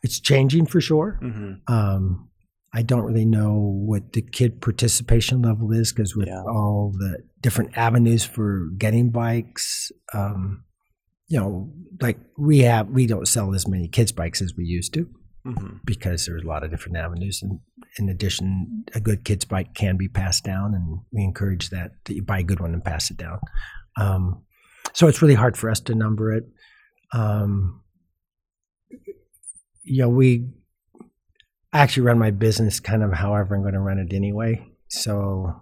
it's 0.01 0.19
changing 0.19 0.65
for 0.65 0.81
sure. 0.81 1.19
hmm 1.21 1.53
Um, 1.67 2.29
I 2.73 2.83
don't 2.83 3.03
really 3.03 3.25
know 3.25 3.53
what 3.85 4.13
the 4.13 4.21
kid 4.21 4.61
participation 4.61 5.41
level 5.41 5.71
is 5.73 5.91
because 5.91 6.15
with 6.15 6.27
Yeah. 6.27 6.41
all 6.43 6.93
the 6.97 7.17
different 7.41 7.77
avenues 7.77 8.23
for 8.23 8.69
getting 8.77 9.09
bikes, 9.09 9.91
um, 10.13 10.63
you 11.27 11.39
know, 11.39 11.73
like 12.01 12.17
we 12.37 12.59
have, 12.59 12.87
we 12.89 13.07
don't 13.07 13.27
sell 13.27 13.53
as 13.53 13.67
many 13.67 13.87
kids 13.89 14.11
bikes 14.11 14.41
as 14.41 14.53
we 14.55 14.65
used 14.65 14.93
to 14.93 15.07
hmm 15.43 15.77
because 15.85 16.25
there's 16.27 16.43
a 16.43 16.47
lot 16.47 16.63
of 16.63 16.69
different 16.69 16.97
avenues. 16.97 17.41
And 17.41 17.59
in 17.97 18.09
addition, 18.09 18.83
a 18.93 18.99
good 19.01 19.23
kid's 19.25 19.43
bike 19.43 19.73
can 19.73 19.97
be 19.97 20.07
passed 20.07 20.43
down, 20.43 20.73
and 20.75 20.99
we 21.11 21.23
encourage 21.23 21.71
that 21.71 21.91
that 22.05 22.13
you 22.13 22.21
buy 22.23 22.39
a 22.39 22.43
good 22.43 22.59
one 22.59 22.73
and 22.73 22.83
pass 22.83 23.09
it 23.11 23.17
down. 23.17 23.39
Um, 23.97 24.43
so 24.93 25.07
it's 25.07 25.21
really 25.21 25.33
hard 25.33 25.57
for 25.57 25.69
us 25.71 25.79
to 25.81 25.95
number 25.95 26.31
it. 26.31 26.43
Um, 27.11 27.81
you 29.83 30.01
know, 30.03 30.09
we 30.09 30.47
I 31.73 31.79
actually 31.79 32.03
run 32.03 32.19
my 32.19 32.31
business 32.31 32.79
kind 32.79 33.03
of 33.03 33.13
however 33.13 33.55
I'm 33.55 33.61
going 33.61 33.73
to 33.73 33.79
run 33.79 33.97
it 33.99 34.13
anyway. 34.13 34.67
So 34.89 35.61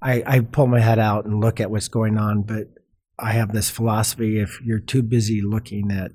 I, 0.00 0.22
I 0.26 0.40
pull 0.40 0.66
my 0.66 0.80
head 0.80 0.98
out 0.98 1.26
and 1.26 1.40
look 1.40 1.60
at 1.60 1.70
what's 1.70 1.88
going 1.88 2.16
on, 2.16 2.42
but 2.42 2.68
I 3.18 3.32
have 3.32 3.52
this 3.52 3.68
philosophy: 3.68 4.40
if 4.40 4.60
you're 4.64 4.78
too 4.78 5.02
busy 5.02 5.42
looking 5.42 5.90
at 5.90 6.12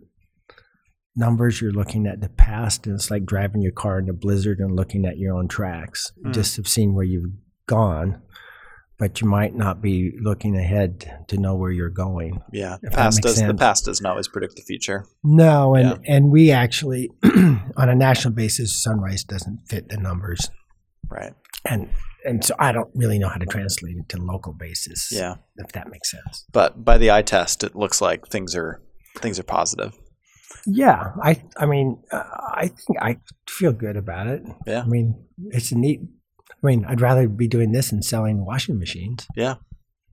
numbers, 1.16 1.62
you're 1.62 1.72
looking 1.72 2.08
at 2.08 2.22
the 2.22 2.30
past, 2.30 2.88
and 2.88 2.96
it's 2.96 3.12
like 3.12 3.26
driving 3.26 3.62
your 3.62 3.72
car 3.72 4.00
in 4.00 4.10
a 4.10 4.14
blizzard 4.14 4.60
and 4.60 4.76
looking 4.76 5.06
at 5.06 5.18
your 5.18 5.36
own 5.38 5.48
tracks, 5.48 6.12
Mm. 6.26 6.34
just 6.34 6.58
of 6.58 6.68
seeing 6.68 6.96
where 6.96 7.06
you've 7.06 7.34
gone. 7.68 8.22
But 9.04 9.20
you 9.20 9.28
might 9.28 9.54
not 9.54 9.82
be 9.82 10.14
looking 10.22 10.56
ahead 10.56 11.26
to 11.28 11.36
know 11.38 11.56
where 11.56 11.72
you're 11.72 11.90
going. 11.90 12.42
Yeah. 12.54 12.78
Past 12.92 13.22
does 13.22 13.36
the 13.36 13.54
past 13.54 13.84
does 13.84 14.00
not 14.00 14.12
always 14.12 14.30
predict 14.30 14.56
the 14.56 14.62
future. 14.62 15.06
No, 15.26 15.76
and 15.76 15.90
Yeah. 15.90 16.16
and 16.16 16.32
we 16.32 16.52
actually, 16.52 17.10
on 17.24 17.90
a 17.90 17.96
national 17.96 18.34
basis, 18.34 18.82
Sunrise 18.82 19.26
doesn't 19.26 19.60
fit 19.68 19.90
the 19.90 19.98
numbers, 19.98 20.50
Right. 21.10 21.34
and 21.66 21.90
and 22.24 22.46
so 22.46 22.56
I 22.58 22.72
don't 22.72 22.90
really 22.96 23.20
know 23.20 23.28
how 23.28 23.40
to 23.40 23.46
translate 23.46 23.98
it 23.98 24.08
to 24.08 24.18
local 24.22 24.54
basis. 24.54 25.10
Yeah. 25.12 25.36
if 25.58 25.74
that 25.74 25.90
makes 25.92 26.10
sense. 26.10 26.46
But 26.54 26.86
by 26.86 26.98
the 26.98 27.12
eye 27.12 27.24
test, 27.24 27.66
it 27.66 27.76
looks 27.76 28.00
like 28.00 28.28
things 28.30 28.56
are 28.56 28.82
things 29.20 29.38
are 29.38 29.44
positive. 29.44 29.92
Yeah, 30.66 31.12
I 31.22 31.44
I 31.58 31.66
mean 31.66 32.02
uh, 32.10 32.24
I 32.64 32.68
think 32.68 32.98
I 33.02 33.18
feel 33.50 33.74
good 33.74 33.98
about 33.98 34.28
it. 34.28 34.44
Yeah. 34.66 34.84
I 34.84 34.86
mean 34.88 35.26
it's 35.52 35.74
a 35.74 35.78
neat. 35.78 36.00
I 36.64 36.68
mean 36.68 36.86
I'd 36.86 37.02
rather 37.02 37.28
be 37.28 37.48
doing 37.48 37.72
this 37.72 37.90
than 37.90 38.02
selling 38.02 38.46
washing 38.46 38.80
machines. 38.80 39.28
Yeah. 39.36 39.56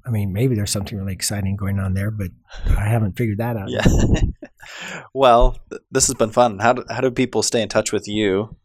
I 0.05 0.11
mean 0.11 0.33
maybe 0.33 0.55
there's 0.55 0.71
something 0.71 0.99
really 0.99 1.13
exciting 1.13 1.57
going 1.57 1.79
on 1.79 1.95
there, 1.95 2.11
but 2.11 2.31
I 2.67 2.87
haven't 2.87 3.17
figured 3.17 3.39
that 3.39 3.57
out. 3.57 3.71
Yeah. 3.71 3.85
well, 5.15 5.59
th- 5.71 5.83
this 5.91 6.07
has 6.07 6.15
been 6.15 6.31
fun. 6.31 6.59
How 6.59 6.73
do, 6.73 6.85
how 6.91 7.01
do 7.01 7.11
people 7.11 7.43
stay 7.43 7.63
in 7.63 7.69
touch 7.69 7.93
with 7.93 8.09
you, 8.09 8.57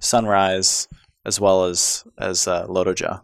Sunrise, 0.00 0.88
as 1.24 1.40
well 1.40 1.64
as 1.64 2.04
as 2.18 2.46
uh, 2.46 2.66
Lotoja? 2.66 3.22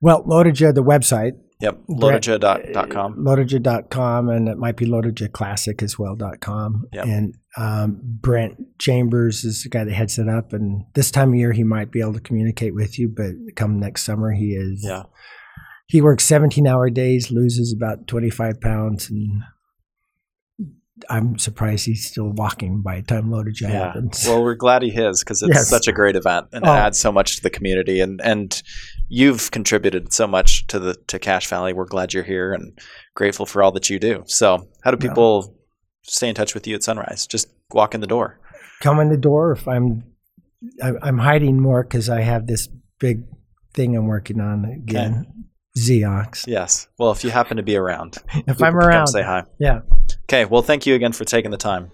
Well, 0.00 0.22
Lotoja, 0.24 0.74
the 0.74 0.82
website 0.82 1.38
Yep. 1.60 1.78
Brent- 1.86 2.24
Lotoja.com. 2.24 3.16
Lotoja.com, 3.24 4.28
and 4.28 4.48
it 4.48 4.58
might 4.58 4.76
be 4.76 4.86
Lotoja 4.86 5.30
Classic 5.30 5.82
as 5.82 5.98
well.com. 5.98 6.84
Yep. 6.92 7.04
And 7.06 7.34
um, 7.56 8.00
Brent 8.02 8.78
Chambers 8.78 9.44
is 9.44 9.62
the 9.62 9.68
guy 9.68 9.84
that 9.84 9.92
heads 9.94 10.18
it 10.18 10.28
up. 10.28 10.52
And 10.52 10.84
this 10.94 11.10
time 11.10 11.30
of 11.30 11.36
year, 11.36 11.52
he 11.52 11.64
might 11.64 11.90
be 11.90 12.00
able 12.00 12.14
to 12.14 12.20
communicate 12.20 12.74
with 12.74 12.98
you, 12.98 13.08
but 13.08 13.32
come 13.56 13.78
next 13.78 14.02
summer, 14.02 14.32
he 14.32 14.54
is. 14.54 14.82
Yeah. 14.84 15.04
He 15.86 16.00
works 16.00 16.24
17 16.24 16.66
hour 16.66 16.90
days, 16.90 17.30
loses 17.30 17.72
about 17.72 18.06
25 18.08 18.60
pounds, 18.60 19.10
and 19.10 19.42
I'm 21.10 21.38
surprised 21.38 21.86
he's 21.86 22.06
still 22.06 22.30
walking 22.30 22.80
by 22.80 22.96
the 23.00 23.02
time 23.06 23.28
Lotoja 23.28 23.62
Yeah. 23.62 23.68
happens. 23.70 24.24
Well, 24.26 24.42
we're 24.44 24.54
glad 24.54 24.82
he 24.82 24.90
is 24.90 25.22
because 25.24 25.42
it's 25.42 25.54
Yes. 25.54 25.68
such 25.68 25.88
a 25.88 25.92
great 25.92 26.14
event 26.14 26.46
and 26.52 26.64
Oh. 26.64 26.72
it 26.72 26.76
adds 26.76 26.98
so 26.98 27.10
much 27.10 27.36
to 27.36 27.42
the 27.42 27.50
community. 27.50 28.00
And 28.00 28.20
and 28.22 28.62
you've 29.08 29.50
contributed 29.50 30.12
so 30.12 30.26
much 30.26 30.66
to 30.68 30.78
the 30.78 30.94
to 31.08 31.18
Cache 31.18 31.48
Valley. 31.48 31.72
We're 31.72 31.84
glad 31.86 32.14
you're 32.14 32.22
here 32.22 32.52
and 32.52 32.78
grateful 33.14 33.44
for 33.44 33.62
all 33.62 33.72
that 33.72 33.90
you 33.90 33.98
do. 33.98 34.22
So, 34.26 34.68
how 34.82 34.92
do 34.92 34.98
Yeah. 35.04 35.10
people 35.10 35.56
stay 36.04 36.28
in 36.28 36.34
touch 36.34 36.54
with 36.54 36.66
you 36.66 36.76
at 36.76 36.82
Sunrise? 36.84 37.26
Just 37.26 37.48
walk 37.72 37.94
in 37.94 38.00
the 38.00 38.06
door. 38.06 38.38
come 38.80 39.00
in 39.00 39.08
the 39.08 39.16
door 39.16 39.52
if 39.52 39.66
I'm 39.66 40.04
I- 40.82 40.92
I'm 41.02 41.18
hiding 41.18 41.60
more 41.60 41.82
because 41.82 42.08
I 42.08 42.20
have 42.20 42.46
this 42.46 42.68
big 42.98 43.24
thing 43.74 43.96
I'm 43.96 44.06
working 44.06 44.40
on 44.40 44.64
again. 44.64 45.26
Xeox. 45.76 46.44
Yes. 46.46 46.88
Well, 46.98 47.10
if 47.10 47.24
you 47.24 47.30
happen 47.30 47.56
to 47.56 47.62
be 47.62 47.76
around, 47.76 48.18
If 48.46 48.62
I'm 48.62 48.76
around, 48.76 49.08
say 49.08 49.22
hi. 49.22 49.44
yeah. 49.58 49.80
Okay, 50.24 50.44
well, 50.44 50.62
thank 50.62 50.86
you 50.86 50.94
again 50.94 51.12
for 51.12 51.24
taking 51.24 51.50
the 51.50 51.56
time. 51.56 51.90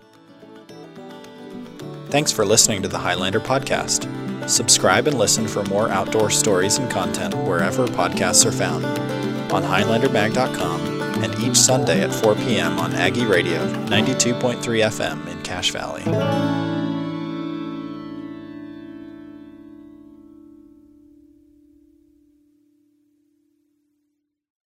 Thanks 2.10 2.32
for 2.32 2.44
listening 2.44 2.82
to 2.82 2.88
the 2.88 2.98
Highlander 2.98 3.40
podcast. 3.40 4.08
Subscribe 4.48 5.06
and 5.06 5.16
listen 5.16 5.46
for 5.46 5.62
more 5.64 5.88
outdoor 5.90 6.30
stories 6.30 6.78
and 6.78 6.90
content 6.90 7.34
wherever 7.36 7.86
podcasts 7.86 8.44
are 8.44 8.52
found 8.52 8.84
on 9.52 9.62
HighlanderMag.com 9.62 10.80
and 11.22 11.34
each 11.42 11.56
Sunday 11.56 12.02
at 12.02 12.12
4 12.12 12.34
p.m. 12.36 12.78
on 12.78 12.92
Aggie 12.94 13.26
Radio 13.26 13.64
92.3 13.86 14.56
FM 14.60 15.26
in 15.28 15.40
Cache 15.42 15.70
Valley. 15.70 16.02